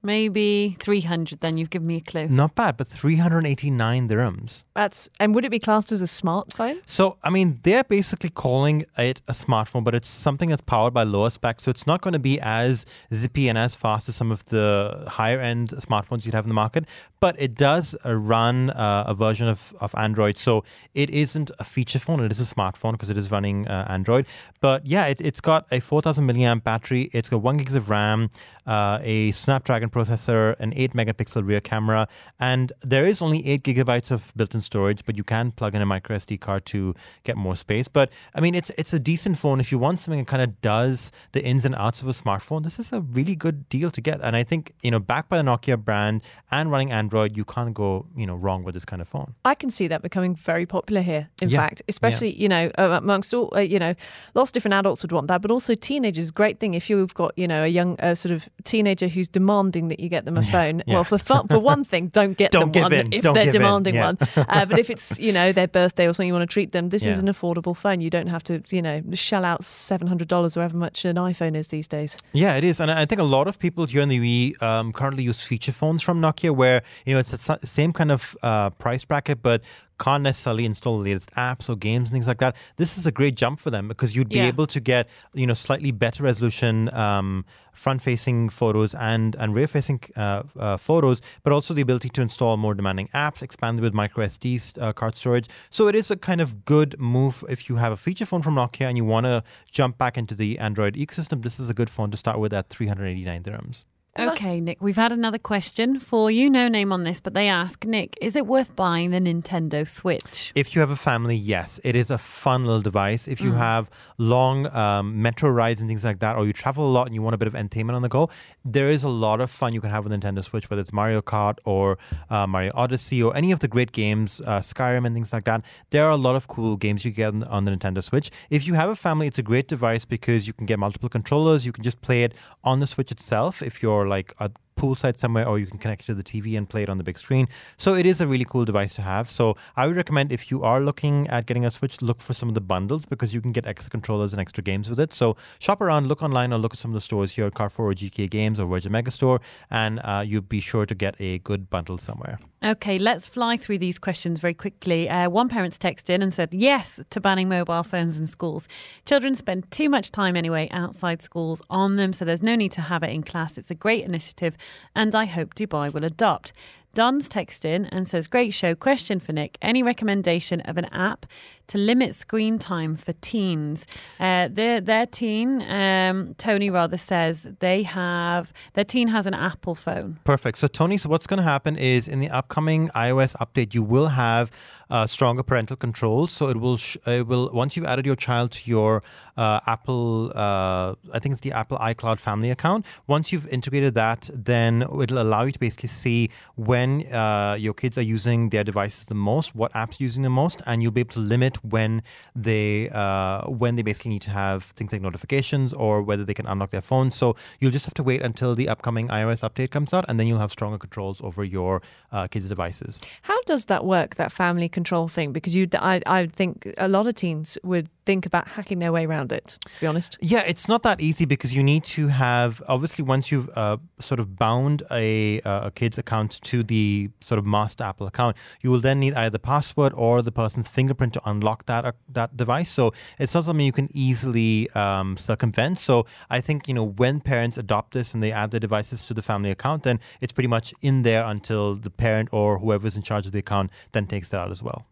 maybe 0.03 0.77
three 0.79 1.01
hundred. 1.01 1.39
Then 1.39 1.57
you've 1.57 1.69
given 1.69 1.87
me 1.87 1.97
a 1.97 2.01
clue. 2.01 2.27
Not 2.27 2.55
bad, 2.55 2.77
but 2.77 2.87
389 2.87 4.09
dirhams. 4.09 4.63
That's 4.75 5.09
and 5.19 5.33
would 5.33 5.45
it 5.45 5.49
be 5.49 5.59
classed 5.59 5.91
as 5.91 6.01
a 6.01 6.05
smartphone? 6.05 6.81
So, 6.85 7.17
I 7.23 7.29
mean, 7.29 7.59
they're 7.63 7.83
basically 7.83 8.29
calling 8.29 8.85
it 8.97 9.21
a 9.27 9.33
smartphone, 9.33 9.83
but 9.83 9.95
it's 9.95 10.09
something 10.09 10.49
that's 10.49 10.61
powered 10.61 10.93
by 10.93 11.03
lower 11.03 11.29
specs. 11.29 11.63
So, 11.63 11.71
it's 11.71 11.87
not 11.87 12.01
going 12.01 12.13
to 12.13 12.19
be 12.19 12.39
as 12.41 12.85
zippy 13.13 13.47
and 13.47 13.57
as 13.57 13.75
fast 13.75 14.09
as 14.09 14.15
some 14.15 14.31
of 14.31 14.45
the 14.47 15.05
higher 15.07 15.39
end 15.39 15.69
smartphones 15.69 16.25
you'd 16.25 16.33
have 16.33 16.45
in 16.45 16.49
the 16.49 16.55
market, 16.55 16.85
but 17.19 17.35
it 17.39 17.55
does 17.55 17.95
uh, 18.05 18.13
run 18.13 18.69
uh, 18.71 19.05
a 19.07 19.13
version 19.13 19.47
of, 19.47 19.73
of 19.79 19.93
Android. 19.95 20.37
So, 20.37 20.63
it 20.93 21.09
isn't 21.09 21.51
a 21.59 21.63
feature 21.63 21.99
phone, 21.99 22.19
it 22.19 22.31
is 22.31 22.39
a 22.39 22.55
smartphone 22.55 22.93
because 22.93 23.09
it 23.09 23.17
is 23.17 23.31
running 23.31 23.67
uh, 23.67 23.85
Android. 23.89 24.25
But 24.59 24.85
yeah, 24.85 25.05
it, 25.05 25.21
it's 25.21 25.41
got 25.41 25.67
a 25.71 25.79
4000 25.79 26.27
milliamp 26.27 26.63
battery, 26.63 27.09
it's 27.13 27.29
got 27.29 27.41
one 27.41 27.57
gigs 27.57 27.75
of 27.75 27.89
RAM, 27.89 28.29
uh, 28.65 28.99
a 29.01 29.31
Snapdragon 29.31 29.89
processor, 29.93 30.55
an 30.59 30.73
8 30.75 30.93
megapixel 30.93 31.45
rear 31.47 31.61
camera, 31.61 32.07
and 32.39 32.73
there 32.81 33.05
is 33.05 33.21
only 33.21 33.45
8 33.47 33.63
gigabytes 33.63 34.11
of 34.11 34.33
built 34.35 34.53
in 34.55 34.61
storage, 34.61 35.05
but 35.05 35.15
you 35.17 35.23
can 35.23 35.51
plug 35.51 35.75
in 35.75 35.81
a 35.81 35.85
micro 35.85 36.17
SD 36.17 36.39
card 36.39 36.65
to 36.67 36.95
get 37.23 37.37
more 37.37 37.55
space. 37.55 37.87
But 37.87 38.11
I 38.35 38.41
mean, 38.41 38.55
it's 38.55 38.71
it's 38.77 38.93
a 38.93 38.99
decent 38.99 39.37
phone. 39.37 39.59
If 39.59 39.71
you 39.71 39.77
want 39.79 39.99
something 39.99 40.19
that 40.19 40.27
kind 40.27 40.41
of 40.41 40.61
does 40.61 41.11
the 41.33 41.43
ins 41.43 41.65
and 41.65 41.75
outs 41.75 42.01
of 42.01 42.07
a 42.07 42.11
smartphone, 42.11 42.63
this 42.63 42.79
is 42.79 42.91
a 42.91 43.01
really 43.01 43.35
good 43.35 43.69
deal 43.69 43.91
to 43.91 44.01
get. 44.01 44.19
And 44.21 44.35
I 44.35 44.43
think, 44.43 44.73
you 44.81 44.91
know, 44.91 44.99
backed 44.99 45.29
by 45.29 45.37
the 45.37 45.43
Nokia 45.43 45.77
brand 45.77 46.21
and 46.51 46.71
running 46.71 46.91
Android, 46.91 47.37
you 47.37 47.45
can't 47.45 47.73
go, 47.73 48.05
you 48.15 48.25
know, 48.25 48.35
wrong 48.35 48.63
with 48.63 48.73
this 48.73 48.85
kind 48.85 49.01
of 49.01 49.07
phone. 49.07 49.33
I 49.45 49.55
can 49.55 49.69
see 49.69 49.87
that 49.87 50.01
becoming 50.01 50.35
very 50.35 50.65
popular 50.65 51.01
here. 51.01 51.29
In 51.41 51.49
Yeah. 51.49 51.59
fact, 51.59 51.81
especially 51.87 52.31
you 52.43 52.49
know 52.49 52.71
amongst 52.77 53.33
all 53.33 53.51
uh, 53.55 53.59
you 53.59 53.79
know, 53.79 53.93
lots 54.33 54.49
of 54.49 54.53
different 54.53 54.73
adults 54.73 55.01
would 55.03 55.11
want 55.11 55.27
that, 55.27 55.41
but 55.41 55.51
also 55.51 55.75
teenagers. 55.75 56.31
Great 56.31 56.59
thing 56.59 56.73
if 56.73 56.89
you've 56.89 57.13
got 57.13 57.31
you 57.37 57.47
know 57.47 57.63
a 57.63 57.67
young 57.67 57.99
uh, 57.99 58.15
sort 58.15 58.31
of 58.33 58.47
teenager 58.63 59.07
who's 59.07 59.27
demanding 59.27 59.82
demanding 59.83 59.97
that 59.97 59.99
you 60.03 60.09
get 60.09 60.25
them 60.25 60.37
a 60.37 60.43
phone. 60.51 60.83
yeah. 60.85 60.95
Well, 60.95 61.03
for 61.03 61.17
for 61.17 61.59
one 61.59 61.83
thing, 61.91 62.07
don't 62.07 62.37
get 62.37 62.51
Don't 62.51 62.71
them 62.73 62.83
one 62.83 62.93
in. 62.93 63.13
if 63.13 63.21
Don't 63.23 63.33
they're 63.33 63.51
demanding 63.51 63.95
Yeah. 63.95 64.05
one. 64.05 64.17
Uh, 64.53 64.65
but 64.65 64.77
if 64.79 64.89
it's 64.89 65.17
you 65.19 65.31
know 65.31 65.51
their 65.51 65.67
birthday 65.67 66.05
or 66.07 66.13
something 66.13 66.27
you 66.27 66.33
want 66.33 66.47
to 66.49 66.53
treat 66.53 66.71
them, 66.71 66.89
this 66.89 67.05
is 67.05 67.19
an 67.19 67.27
affordable 67.27 67.75
phone. 67.75 67.99
You 68.01 68.09
don't 68.09 68.27
have 68.27 68.43
to 68.45 68.61
you 68.71 68.81
know 68.81 69.01
shell 69.13 69.45
out 69.45 69.63
seven 69.63 70.07
hundred 70.07 70.27
dollars 70.27 70.55
or 70.57 70.61
however 70.61 70.77
much 70.77 71.05
an 71.05 71.15
iPhone 71.15 71.55
is 71.55 71.67
these 71.69 71.87
days. 71.87 72.17
Yeah, 72.33 72.55
it 72.55 72.63
is, 72.63 72.79
and 72.79 72.91
I 72.91 73.05
think 73.05 73.21
a 73.21 73.23
lot 73.37 73.47
of 73.47 73.57
people 73.59 73.85
here 73.85 74.01
in 74.01 74.09
the 74.09 74.19
UAE 74.19 74.61
um, 74.61 74.93
currently 74.93 75.23
use 75.23 75.41
feature 75.41 75.71
phones 75.71 76.01
from 76.01 76.21
Nokia, 76.21 76.55
where 76.55 76.81
you 77.05 77.13
know 77.13 77.19
it's 77.19 77.31
the 77.31 77.59
same 77.63 77.91
kind 77.93 78.11
of 78.11 78.35
uh, 78.43 78.69
price 78.71 79.05
bracket, 79.05 79.41
but 79.41 79.61
can't 79.99 80.23
necessarily 80.23 80.65
install 80.65 80.97
the 80.97 81.03
latest 81.09 81.31
apps 81.35 81.69
or 81.69 81.75
games 81.75 82.09
and 82.09 82.13
things 82.13 82.27
like 82.27 82.39
that. 82.39 82.55
This 82.77 82.97
is 82.97 83.05
a 83.05 83.11
great 83.11 83.35
jump 83.35 83.59
for 83.59 83.69
them 83.69 83.87
because 83.87 84.15
you'd 84.15 84.29
be 84.29 84.35
Yeah. 84.37 84.47
able 84.47 84.67
to 84.67 84.79
get 84.79 85.07
you 85.33 85.45
know 85.47 85.53
slightly 85.53 85.91
better 85.91 86.23
resolution 86.23 86.93
um, 86.93 87.45
front-facing 87.73 88.49
photos 88.49 88.93
and 88.95 89.35
and 89.35 89.55
rear-facing 89.55 89.99
uh, 90.15 90.43
uh, 90.59 90.77
photos, 90.77 91.21
but 91.43 91.51
also 91.51 91.73
the 91.73 91.81
ability 91.81 92.09
to 92.09 92.21
install 92.21 92.55
more 92.57 92.73
demanding 92.73 93.09
apps, 93.13 93.41
expanded 93.41 93.81
with 93.83 93.93
micro 93.93 94.25
SD 94.25 94.77
uh, 94.81 94.93
card 94.93 95.15
storage. 95.15 95.47
So 95.71 95.87
it 95.87 95.95
is 95.95 96.09
a 96.11 96.15
kind 96.15 96.39
of 96.41 96.65
good 96.65 96.99
move 96.99 97.43
if 97.49 97.67
you 97.69 97.75
have 97.77 97.91
a 97.91 97.97
feature 97.97 98.25
phone 98.25 98.41
from 98.41 98.55
Nokia 98.55 98.87
and 98.87 98.97
you 98.97 99.05
want 99.05 99.25
to 99.25 99.43
jump 99.71 99.97
back 99.97 100.17
into 100.17 100.35
the 100.35 100.59
Android 100.59 100.95
ecosystem. 100.95 101.41
This 101.43 101.59
is 101.59 101.69
a 101.69 101.73
good 101.73 101.89
phone 101.89 102.11
to 102.11 102.17
start 102.17 102.39
with 102.39 102.53
at 102.53 102.69
389 102.69 103.43
dirhams. 103.43 103.83
Okay, 104.19 104.61
Nick, 104.61 104.79
we've 104.79 104.95
had 104.95 105.11
another 105.11 105.39
question 105.39 105.99
for 105.99 106.29
you. 106.29 106.47
No 106.47 106.67
name 106.67 106.91
on 106.93 107.03
this, 107.03 107.19
but 107.19 107.33
they 107.33 107.47
ask 107.47 107.83
Nick, 107.83 108.15
is 108.21 108.35
it 108.35 108.45
worth 108.45 108.75
buying 108.75 109.09
the 109.09 109.19
Nintendo 109.19 109.87
Switch? 109.87 110.51
If 110.53 110.75
you 110.75 110.81
have 110.81 110.91
a 110.91 110.95
family, 110.95 111.35
yes, 111.35 111.79
it 111.83 111.95
is 111.95 112.11
a 112.11 112.19
fun 112.19 112.63
little 112.63 112.81
device. 112.81 113.27
If 113.27 113.41
you 113.41 113.53
have 113.53 113.89
long 114.19 114.67
um, 114.67 115.19
metro 115.23 115.49
rides 115.49 115.81
and 115.81 115.89
things 115.89 116.03
like 116.03 116.19
that, 116.19 116.35
or 116.35 116.45
you 116.45 116.53
travel 116.53 116.87
a 116.87 116.91
lot 116.91 117.07
and 117.07 117.15
you 117.15 117.23
want 117.23 117.33
a 117.33 117.39
bit 117.39 117.47
of 117.47 117.55
entertainment 117.55 117.95
on 117.95 118.03
the 118.03 118.07
go, 118.09 118.29
there 118.63 118.87
is 118.91 119.03
a 119.03 119.09
lot 119.09 119.41
of 119.41 119.49
fun 119.49 119.73
you 119.73 119.81
can 119.81 119.89
have 119.89 120.03
with 120.05 120.13
Nintendo 120.13 120.43
Switch, 120.43 120.69
whether 120.69 120.81
it's 120.81 120.93
Mario 120.93 121.19
Kart 121.23 121.57
or 121.65 121.97
uh, 122.29 122.45
Mario 122.45 122.71
Odyssey 122.75 123.23
or 123.23 123.35
any 123.35 123.51
of 123.51 123.61
the 123.61 123.67
great 123.67 123.93
games, 123.93 124.41
uh, 124.45 124.59
Skyrim 124.59 125.07
and 125.07 125.15
things 125.15 125.33
like 125.33 125.45
that. 125.45 125.63
There 125.89 126.05
are 126.05 126.11
a 126.11 126.17
lot 126.17 126.35
of 126.35 126.47
cool 126.47 126.77
games 126.77 127.03
you 127.03 127.09
get 127.09 127.29
on- 127.33 127.43
on 127.45 127.65
the 127.65 127.71
Nintendo 127.71 128.03
Switch. 128.03 128.29
If 128.51 128.67
you 128.67 128.75
have 128.75 128.89
a 128.89 128.95
family, 128.95 129.25
it's 129.25 129.39
a 129.39 129.43
great 129.43 129.67
device 129.67 130.05
because 130.05 130.45
you 130.45 130.53
can 130.53 130.67
get 130.67 130.77
multiple 130.77 131.09
controllers. 131.09 131.65
You 131.65 131.71
can 131.71 131.83
just 131.83 131.99
play 132.01 132.23
it 132.23 132.35
on 132.63 132.79
the 132.79 132.85
Switch 132.85 133.11
itself 133.11 133.63
if 133.63 133.81
you're 133.81 134.02
like 134.07 134.33
a 134.39 134.51
poolside 134.75 135.17
somewhere 135.17 135.47
or 135.47 135.59
you 135.59 135.65
can 135.65 135.77
connect 135.77 136.03
it 136.03 136.05
to 136.07 136.13
the 136.13 136.23
TV 136.23 136.57
and 136.57 136.67
play 136.67 136.83
it 136.83 136.89
on 136.89 136.97
the 136.97 137.03
big 137.03 137.17
screen. 137.17 137.47
So 137.77 137.95
it 137.95 138.05
is 138.05 138.21
a 138.21 138.27
really 138.27 138.45
cool 138.45 138.65
device 138.65 138.93
to 138.95 139.01
have. 139.01 139.29
So 139.29 139.55
I 139.75 139.87
would 139.87 139.95
recommend 139.95 140.31
if 140.31 140.51
you 140.51 140.63
are 140.63 140.81
looking 140.81 141.27
at 141.27 141.45
getting 141.45 141.65
a 141.65 141.71
Switch, 141.71 142.01
look 142.01 142.21
for 142.21 142.33
some 142.33 142.49
of 142.49 142.55
the 142.55 142.61
bundles 142.61 143.05
because 143.05 143.33
you 143.33 143.41
can 143.41 143.51
get 143.51 143.65
extra 143.65 143.89
controllers 143.89 144.33
and 144.33 144.41
extra 144.41 144.63
games 144.63 144.89
with 144.89 144.99
it. 144.99 145.13
So 145.13 145.35
shop 145.59 145.81
around, 145.81 146.07
look 146.07 146.21
online 146.21 146.53
or 146.53 146.57
look 146.57 146.73
at 146.73 146.79
some 146.79 146.91
of 146.91 146.95
the 146.95 147.01
stores 147.01 147.31
here 147.33 147.45
at 147.45 147.55
Carrefour 147.55 147.91
or 147.91 147.93
GK 147.93 148.29
Games 148.29 148.59
or 148.59 148.67
Virgin 148.67 148.91
Megastore 148.91 149.39
and 149.69 149.99
uh, 150.03 150.23
you'll 150.25 150.41
be 150.41 150.59
sure 150.59 150.85
to 150.85 150.95
get 150.95 151.15
a 151.19 151.39
good 151.39 151.69
bundle 151.69 151.97
somewhere. 151.97 152.39
Okay, 152.65 152.97
let's 152.97 153.27
fly 153.27 153.57
through 153.57 153.79
these 153.79 153.99
questions 153.99 154.39
very 154.39 154.53
quickly. 154.53 155.09
Uh, 155.09 155.29
one 155.29 155.49
parent's 155.49 155.77
texted 155.77 156.11
in 156.11 156.21
and 156.21 156.33
said 156.33 156.53
yes 156.53 156.97
to 157.09 157.19
banning 157.19 157.49
mobile 157.49 157.83
phones 157.83 158.17
in 158.17 158.25
schools. 158.25 158.69
Children 159.05 159.35
spend 159.35 159.69
too 159.69 159.89
much 159.89 160.11
time 160.11 160.37
anyway 160.37 160.69
outside 160.71 161.21
schools 161.21 161.61
on 161.69 161.97
them, 161.97 162.13
so 162.13 162.23
there's 162.23 162.41
no 162.41 162.55
need 162.55 162.71
to 162.71 162.79
have 162.79 163.03
it 163.03 163.09
in 163.09 163.21
class. 163.21 163.57
It's 163.57 163.69
a 163.69 163.75
great 163.75 164.05
initiative, 164.05 164.55
and 164.95 165.13
I 165.13 165.25
hope 165.25 165.55
Dubai 165.55 165.91
will 165.91 166.05
adopt. 166.05 166.53
Don's 166.95 167.27
texted 167.27 167.65
in 167.65 167.85
and 167.87 168.07
says, 168.07 168.27
Great 168.27 168.53
show. 168.53 168.75
Question 168.75 169.19
for 169.19 169.33
Nick. 169.33 169.57
Any 169.63 169.81
recommendation 169.81 170.61
of 170.61 170.77
an 170.77 170.85
app 170.85 171.25
to 171.67 171.79
limit 171.79 172.13
screen 172.13 172.59
time 172.59 172.95
for 172.95 173.13
teens? 173.13 173.87
Uh, 174.19 174.47
their, 174.51 174.79
their 174.79 175.07
teen, 175.07 175.63
um, 175.63 176.35
Tony 176.37 176.69
rather, 176.69 176.97
says 176.97 177.47
they 177.59 177.81
have, 177.81 178.53
their 178.73 178.83
teen 178.83 179.07
has 179.07 179.25
an 179.25 179.33
Apple 179.33 179.73
phone. 179.73 180.19
Perfect. 180.23 180.59
So, 180.59 180.67
Tony, 180.67 180.99
so 180.99 181.09
what's 181.09 181.25
going 181.25 181.37
to 181.37 181.43
happen 181.43 181.77
is 181.77 182.07
in 182.07 182.19
the 182.19 182.29
upcoming 182.29 182.89
iOS 182.89 183.35
update, 183.37 183.73
you 183.73 183.81
will 183.81 184.09
have 184.09 184.51
uh, 184.91 185.07
stronger 185.07 185.41
parental 185.41 185.75
controls. 185.75 186.31
So 186.31 186.49
it 186.49 186.57
will, 186.57 186.77
sh- 186.77 186.97
it 187.07 187.25
will 187.25 187.49
once 187.51 187.75
you've 187.75 187.87
added 187.87 188.05
your 188.05 188.15
child 188.15 188.51
to 188.51 188.69
your 188.69 189.01
uh, 189.37 189.59
Apple, 189.65 190.31
uh, 190.35 190.95
I 191.11 191.19
think 191.19 191.33
it's 191.33 191.41
the 191.41 191.51
Apple 191.51 191.77
iCloud 191.77 192.19
family 192.19 192.49
account. 192.51 192.85
Once 193.07 193.31
you've 193.31 193.47
integrated 193.47 193.93
that, 193.95 194.29
then 194.33 194.81
it'll 195.01 195.21
allow 195.21 195.43
you 195.43 195.51
to 195.51 195.59
basically 195.59 195.89
see 195.89 196.29
when 196.55 197.11
uh, 197.13 197.55
your 197.59 197.73
kids 197.73 197.97
are 197.97 198.03
using 198.03 198.49
their 198.49 198.63
devices 198.63 199.05
the 199.05 199.15
most, 199.15 199.55
what 199.55 199.71
apps 199.73 199.99
are 199.99 200.03
using 200.03 200.23
the 200.23 200.29
most, 200.29 200.61
and 200.65 200.81
you'll 200.81 200.91
be 200.91 201.01
able 201.01 201.13
to 201.13 201.19
limit 201.19 201.63
when 201.63 202.01
they 202.35 202.89
uh, 202.89 203.41
when 203.47 203.75
they 203.75 203.81
basically 203.81 204.09
need 204.09 204.21
to 204.21 204.29
have 204.29 204.65
things 204.75 204.91
like 204.91 205.01
notifications 205.01 205.73
or 205.73 206.01
whether 206.01 206.23
they 206.23 206.33
can 206.33 206.45
unlock 206.47 206.71
their 206.71 206.81
phone. 206.81 207.11
So 207.11 207.35
you'll 207.59 207.71
just 207.71 207.85
have 207.85 207.93
to 207.95 208.03
wait 208.03 208.21
until 208.21 208.55
the 208.55 208.69
upcoming 208.69 209.07
iOS 209.07 209.41
update 209.41 209.71
comes 209.71 209.93
out, 209.93 210.05
and 210.07 210.19
then 210.19 210.27
you'll 210.27 210.39
have 210.39 210.51
stronger 210.51 210.77
controls 210.77 211.21
over 211.21 211.43
your 211.43 211.81
uh, 212.11 212.27
kids' 212.27 212.49
devices. 212.49 212.99
How 213.23 213.41
does 213.43 213.65
that 213.65 213.85
work, 213.85 214.15
that 214.15 214.31
family 214.31 214.69
control 214.69 215.07
thing? 215.07 215.31
Because 215.31 215.55
you, 215.55 215.67
I, 215.73 216.01
I 216.05 216.27
think 216.27 216.73
a 216.77 216.87
lot 216.87 217.07
of 217.07 217.15
teens 217.15 217.57
would 217.63 217.89
think 218.05 218.25
about 218.25 218.47
hacking 218.47 218.79
their 218.79 218.91
way 218.91 219.05
around 219.05 219.31
it, 219.31 219.57
to 219.63 219.81
be 219.81 219.87
honest. 219.87 220.17
Yeah, 220.21 220.41
it's 220.41 220.67
not 220.67 220.83
that 220.83 221.01
easy 221.01 221.25
because 221.25 221.55
you 221.55 221.63
need 221.63 221.83
to 221.85 222.07
have 222.09 222.61
obviously 222.67 223.03
once 223.03 223.31
you've 223.31 223.49
uh, 223.55 223.77
sort 223.99 224.19
of 224.19 224.37
bound 224.37 224.83
a, 224.91 225.41
uh, 225.41 225.67
a 225.67 225.71
kid's 225.71 225.97
account 225.97 226.41
to 226.43 226.63
the 226.63 227.09
sort 227.21 227.39
of 227.39 227.45
master 227.45 227.83
Apple 227.83 228.07
account, 228.07 228.37
you 228.61 228.71
will 228.71 228.79
then 228.79 228.99
need 228.99 229.13
either 229.13 229.29
the 229.29 229.39
password 229.39 229.93
or 229.95 230.21
the 230.21 230.31
person's 230.31 230.67
fingerprint 230.67 231.13
to 231.13 231.21
unlock 231.25 231.65
that 231.65 231.85
uh, 231.85 231.91
that 232.09 232.35
device. 232.37 232.69
So 232.69 232.93
it's 233.19 233.33
not 233.33 233.45
something 233.45 233.65
you 233.65 233.71
can 233.71 233.89
easily 233.93 234.69
um, 234.71 235.17
circumvent. 235.17 235.79
So 235.79 236.05
I 236.29 236.41
think 236.41 236.67
you 236.67 236.73
know 236.73 236.83
when 236.83 237.21
parents 237.21 237.57
adopt 237.57 237.93
this 237.93 238.13
and 238.13 238.21
they 238.21 238.31
add 238.31 238.51
their 238.51 238.59
devices 238.59 239.05
to 239.05 239.13
the 239.13 239.21
family 239.21 239.51
account, 239.51 239.83
then 239.83 239.99
it's 240.21 240.33
pretty 240.33 240.47
much 240.47 240.73
in 240.81 241.03
there 241.03 241.23
until 241.23 241.75
the 241.75 241.89
parent 241.89 242.29
or 242.31 242.59
whoever's 242.59 242.95
in 242.95 243.01
charge 243.01 243.25
of 243.25 243.31
the 243.31 243.39
account 243.39 243.71
then 243.91 244.05
takes 244.05 244.29
that 244.29 244.39
out 244.39 244.51
as 244.51 244.61
well. 244.61 244.85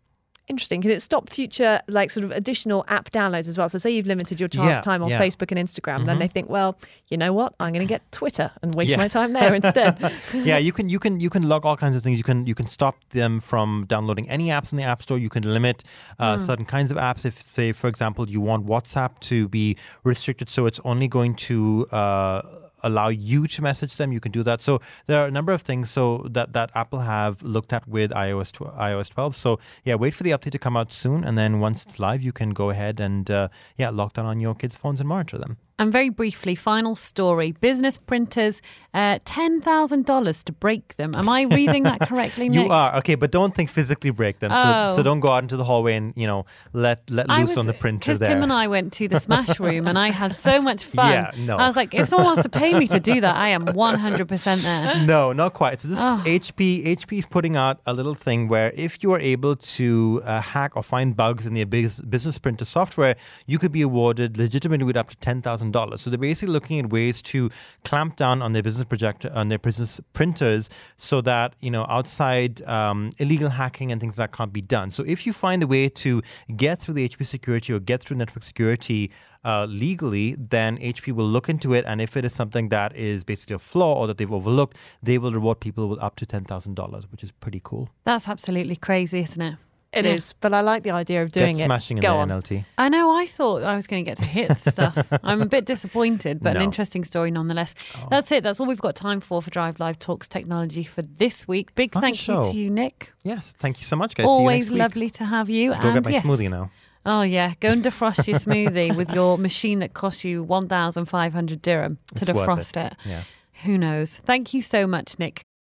Interesting. 0.52 0.82
Can 0.82 0.92
it 0.92 1.02
stop 1.02 1.30
future, 1.30 1.80
like, 1.88 2.12
sort 2.12 2.26
of 2.26 2.32
additional 2.32 2.84
app 2.90 3.10
downloads 3.12 3.48
as 3.48 3.58
well? 3.58 3.70
So, 3.70 3.78
say 3.78 3.90
you've 3.90 4.06
limited 4.06 4.40
your 4.40 4.50
child's 4.50 4.78
Yeah, 4.78 4.82
time 4.82 5.02
on 5.02 5.10
yeah. 5.10 5.20
Facebook 5.20 5.50
and 5.56 5.60
Instagram, 5.68 6.06
then 6.06 6.20
they 6.20 6.28
think, 6.28 6.50
well, 6.50 6.78
you 7.08 7.18
know 7.18 7.32
what? 7.32 7.54
I'm 7.60 7.72
going 7.74 7.88
to 7.88 7.92
get 7.92 8.02
Twitter 8.12 8.52
and 8.62 8.76
waste 8.76 8.92
Yeah. 8.92 8.98
my 8.98 9.08
time 9.08 9.32
there 9.34 9.54
instead. 9.54 9.98
yeah, 10.34 10.58
you 10.58 10.74
can 10.74 10.90
you 10.90 11.00
can 11.00 11.20
you 11.20 11.30
can 11.30 11.44
log 11.48 11.66
all 11.66 11.78
kinds 11.78 11.96
of 11.96 12.04
things. 12.04 12.18
You 12.18 12.24
can 12.26 12.46
you 12.46 12.56
can 12.56 12.68
stop 12.68 12.96
them 13.12 13.40
from 13.40 13.86
downloading 13.88 14.30
any 14.30 14.48
apps 14.50 14.72
in 14.74 14.78
the 14.78 14.84
App 14.84 15.02
Store. 15.02 15.18
You 15.18 15.30
can 15.30 15.44
limit 15.44 15.84
uh, 16.20 16.38
certain 16.38 16.66
kinds 16.66 16.92
of 16.92 16.98
apps. 16.98 17.26
If 17.26 17.42
say 17.42 17.72
for 17.72 17.88
example 17.88 18.30
you 18.30 18.42
want 18.42 18.66
WhatsApp 18.66 19.20
to 19.32 19.48
be 19.48 19.78
restricted, 20.04 20.50
so 20.50 20.66
it's 20.66 20.80
only 20.84 21.08
going 21.08 21.36
to 21.36 21.88
uh, 21.92 22.42
allow 22.84 23.10
you 23.10 23.48
to 23.48 23.62
message 23.62 23.98
them, 23.98 24.12
you 24.12 24.20
can 24.20 24.32
do 24.32 24.44
that. 24.44 24.62
So 24.62 24.82
there 25.08 25.22
are 25.22 25.28
a 25.28 25.32
number 25.32 25.52
of 25.52 25.62
things 25.62 25.90
so 25.90 26.28
that 26.30 26.54
that 26.54 26.72
Apple 26.76 27.00
have 27.00 27.42
looked 27.42 27.74
at 27.74 27.88
with 27.88 28.12
iOS 28.12 28.52
tw- 28.52 28.76
iOS 28.78 29.10
12. 29.10 29.36
So 29.36 29.60
yeah, 29.84 29.96
wait 29.96 30.14
for 30.14 30.24
the 30.24 30.32
update 30.32 30.52
to 30.52 30.60
come 30.60 30.78
out 30.78 30.92
soon, 30.92 31.24
and 31.24 31.38
then 31.38 31.60
once 31.60 31.86
it's 31.86 32.00
live, 32.00 32.22
you 32.22 32.32
can 32.32 32.52
go 32.52 32.70
ahead 32.70 33.00
and 33.00 33.30
uh, 33.30 33.48
yeah 33.78 33.90
lock 33.90 34.14
down 34.14 34.26
on 34.26 34.40
your 34.40 34.56
kids' 34.56 34.78
phones 34.78 35.00
and 35.00 35.10
monitor 35.10 35.38
them. 35.38 35.58
And 35.80 35.92
very 35.92 36.10
briefly, 36.10 36.54
final 36.54 36.96
story 36.96 37.54
business 37.54 37.98
printers, 37.98 38.62
uh, 38.94 39.20
$10,000 39.20 40.44
to 40.44 40.52
break 40.52 40.96
them. 40.98 41.12
Am 41.16 41.28
I 41.28 41.44
reading 41.44 41.84
that 41.84 42.02
correctly, 42.02 42.50
Nick? 42.50 42.66
you 42.66 42.72
are. 42.72 42.96
Okay, 42.98 43.16
but 43.16 43.32
don't 43.32 43.56
think 43.56 43.70
physically 43.70 44.10
break 44.10 44.40
them. 44.40 44.52
Oh. 44.54 44.92
So, 44.92 44.96
so, 44.98 45.00
oh. 45.00 45.04
don't 45.04 45.22
go 45.22 45.30
out 45.30 45.44
into 45.44 45.58
the 45.58 45.64
hallway 45.64 45.96
and, 45.96 46.14
you 46.16 46.28
know, 46.28 46.46
let, 46.74 47.10
let 47.10 47.28
loose 47.30 47.50
was, 47.50 47.58
on 47.58 47.66
the 47.66 47.74
printer 47.74 48.12
there. 48.12 48.20
Because 48.20 48.28
Tim 48.28 48.44
and 48.44 48.54
I 48.54 48.68
went 48.68 48.94
to 48.94 49.08
the 49.08 49.20
Smash 49.20 49.60
Room 49.60 49.88
and 49.88 49.98
I 49.98 50.12
had 50.12 50.38
so 50.38 50.62
much 50.62 50.84
fun. 50.84 51.12
Yeah, 51.12 51.32
no. 51.38 51.58
I 51.58 51.66
was 51.68 51.76
like, 51.76 51.94
if 51.94 52.10
someone 52.10 52.26
wants 52.26 52.44
to 52.44 52.50
pay 52.50 52.78
me 52.78 52.88
to 52.90 53.00
do 53.00 53.22
that, 53.22 53.36
I 53.36 53.50
am 53.50 53.66
100% 53.66 54.62
there. 54.62 54.92
No, 55.12 55.34
not 55.34 55.54
quite. 55.54 55.82
So 55.82 55.88
this 55.88 55.98
ah. 56.00 56.22
oh. 56.24 56.30
HP. 56.30 56.86
HP 56.86 57.18
is 57.18 57.26
putting 57.26 57.56
out 57.56 57.82
a 57.86 57.94
little 57.94 58.14
thing 58.14 58.48
where 58.48 58.72
if 58.76 59.02
you 59.02 59.12
are 59.14 59.20
able 59.20 59.56
to 59.56 60.22
uh, 60.26 60.42
hack 60.42 60.76
or 60.76 60.84
find 60.84 61.16
bugs 61.16 61.46
in 61.46 61.54
the 61.54 61.64
business 61.64 62.38
printer 62.38 62.66
software, 62.66 63.16
you 63.46 63.58
could 63.58 63.72
be 63.72 63.82
awarded 63.82 64.38
legitimately 64.38 64.86
with 64.86 64.96
up 64.96 65.10
to 65.10 65.18
$10,000 65.18 65.71
dollars. 65.72 66.02
So 66.02 66.10
they're 66.10 66.20
basically 66.20 66.54
looking 66.54 66.80
at 66.80 66.90
ways 66.90 67.22
to 67.24 67.50
clamp 67.84 68.16
down 68.16 68.42
on 68.42 68.54
their 68.54 68.64
business 68.64 68.86
projector 68.86 69.32
on 69.34 69.50
their 69.50 69.60
business 69.60 70.00
printers 70.14 70.70
so 70.98 71.22
that 71.22 71.54
you 71.60 71.72
know 71.72 71.86
outside 71.90 72.62
um, 72.64 73.12
illegal 73.18 73.50
hacking 73.50 73.92
and 73.92 74.00
things 74.00 74.18
like 74.18 74.32
that 74.32 74.38
can't 74.38 74.54
be 74.54 74.62
done. 74.62 74.92
So 74.92 75.04
if 75.06 75.26
you 75.26 75.34
find 75.34 75.64
a 75.64 75.68
way 75.68 75.90
to 75.90 76.22
get 76.56 76.82
through 76.82 76.96
the 76.96 77.08
HP 77.08 77.26
security 77.26 77.74
or 77.74 77.80
get 77.80 78.04
through 78.04 78.18
network 78.18 78.44
security 78.44 79.12
uh, 79.44 79.66
legally, 79.66 80.36
then 80.38 80.78
HP 80.78 81.14
will 81.14 81.26
look 81.26 81.50
into 81.50 81.74
it. 81.74 81.86
And 81.88 82.02
if 82.02 82.16
it 82.16 82.26
is 82.26 82.34
something 82.34 82.70
that 82.70 82.96
is 82.96 83.24
basically 83.24 83.56
a 83.56 83.60
flaw 83.60 83.96
or 83.96 84.08
that 84.08 84.18
they've 84.18 84.32
overlooked, 84.32 84.78
they 85.02 85.18
will 85.18 85.32
reward 85.32 85.60
people 85.60 85.88
with 85.88 86.00
up 86.00 86.16
to 86.18 86.26
$10,000, 86.26 87.12
which 87.12 87.24
is 87.24 87.32
pretty 87.32 87.62
cool. 87.64 87.90
That's 88.04 88.28
absolutely 88.28 88.76
crazy, 88.76 89.20
isn't 89.22 89.42
it? 89.42 89.56
It 89.94 90.06
is, 90.06 90.34
but 90.40 90.54
I 90.54 90.62
like 90.62 90.84
the 90.84 90.92
idea 90.92 91.22
of 91.22 91.34
doing 91.34 91.58
Get 91.58 91.64
it. 91.64 91.66
smashing 91.66 91.98
in 91.98 92.02
Go 92.02 92.14
the 92.14 92.18
on. 92.20 92.30
NLT. 92.30 92.64
I 92.78 92.88
know. 92.88 93.12
I 93.18 93.26
thought 93.28 93.62
I 93.64 93.76
was 93.76 93.88
going 93.88 94.06
to 94.06 94.10
get 94.10 94.18
to 94.20 94.24
hit 94.26 94.58
stuff. 94.62 95.12
I'm 95.22 95.42
a 95.42 95.46
bit 95.46 95.66
disappointed, 95.66 96.40
but 96.42 96.56
an 96.56 96.62
interesting 96.62 97.04
story 97.04 97.30
nonetheless. 97.30 97.76
Oh. 97.98 98.08
That's 98.10 98.32
it. 98.32 98.42
That's 98.44 98.62
all 98.62 98.68
we've 98.68 98.80
got 98.80 98.96
time 98.96 99.20
for 99.20 99.42
for 99.42 99.50
Drive 99.50 99.82
Live 99.82 100.00
Talks 100.00 100.30
Technology 100.30 100.86
for 100.86 101.02
this 101.02 101.46
week. 101.46 101.76
Big 101.76 101.92
Fun 101.92 102.02
thank 102.02 102.16
show. 102.16 102.46
you 102.46 102.52
to 102.52 102.58
you, 102.58 102.70
Nick. 102.70 103.12
Yes, 103.24 103.54
thank 103.60 103.80
you 103.80 103.86
so 103.86 103.98
much, 103.98 104.16
guys. 104.16 104.24
See 104.24 104.28
you 104.32 104.38
Always 104.38 104.66
next 104.66 104.72
week. 104.72 104.80
lovely 104.80 105.10
to 105.10 105.26
have 105.26 105.50
you. 105.50 105.72
Go 105.72 105.76
and 105.90 105.94
get 105.96 106.06
my 106.06 106.12
yes, 106.12 106.26
smoothie 106.26 106.50
now. 106.50 106.72
Oh 107.06 107.24
yeah, 107.24 107.56
go 107.60 107.70
and 107.70 107.84
defrost 107.84 108.28
your 108.28 108.40
smoothie 108.40 108.96
with 109.00 109.12
your 109.14 109.38
machine 109.38 109.80
that 109.80 109.94
costs 109.94 110.24
you 110.24 110.42
one 110.42 110.70
thousand 110.70 111.06
five 111.06 111.34
hundred 111.34 111.62
dirham 111.62 111.98
to 112.16 112.22
It's 112.22 112.32
worth 112.32 112.48
defrost 112.48 112.86
it. 112.86 112.96
Yeah. 113.04 113.24
Who 113.64 113.78
knows? 113.78 114.12
Thank 114.18 114.54
you 114.54 114.62
so 114.62 114.88
much, 114.88 115.20
Nick. 115.20 115.42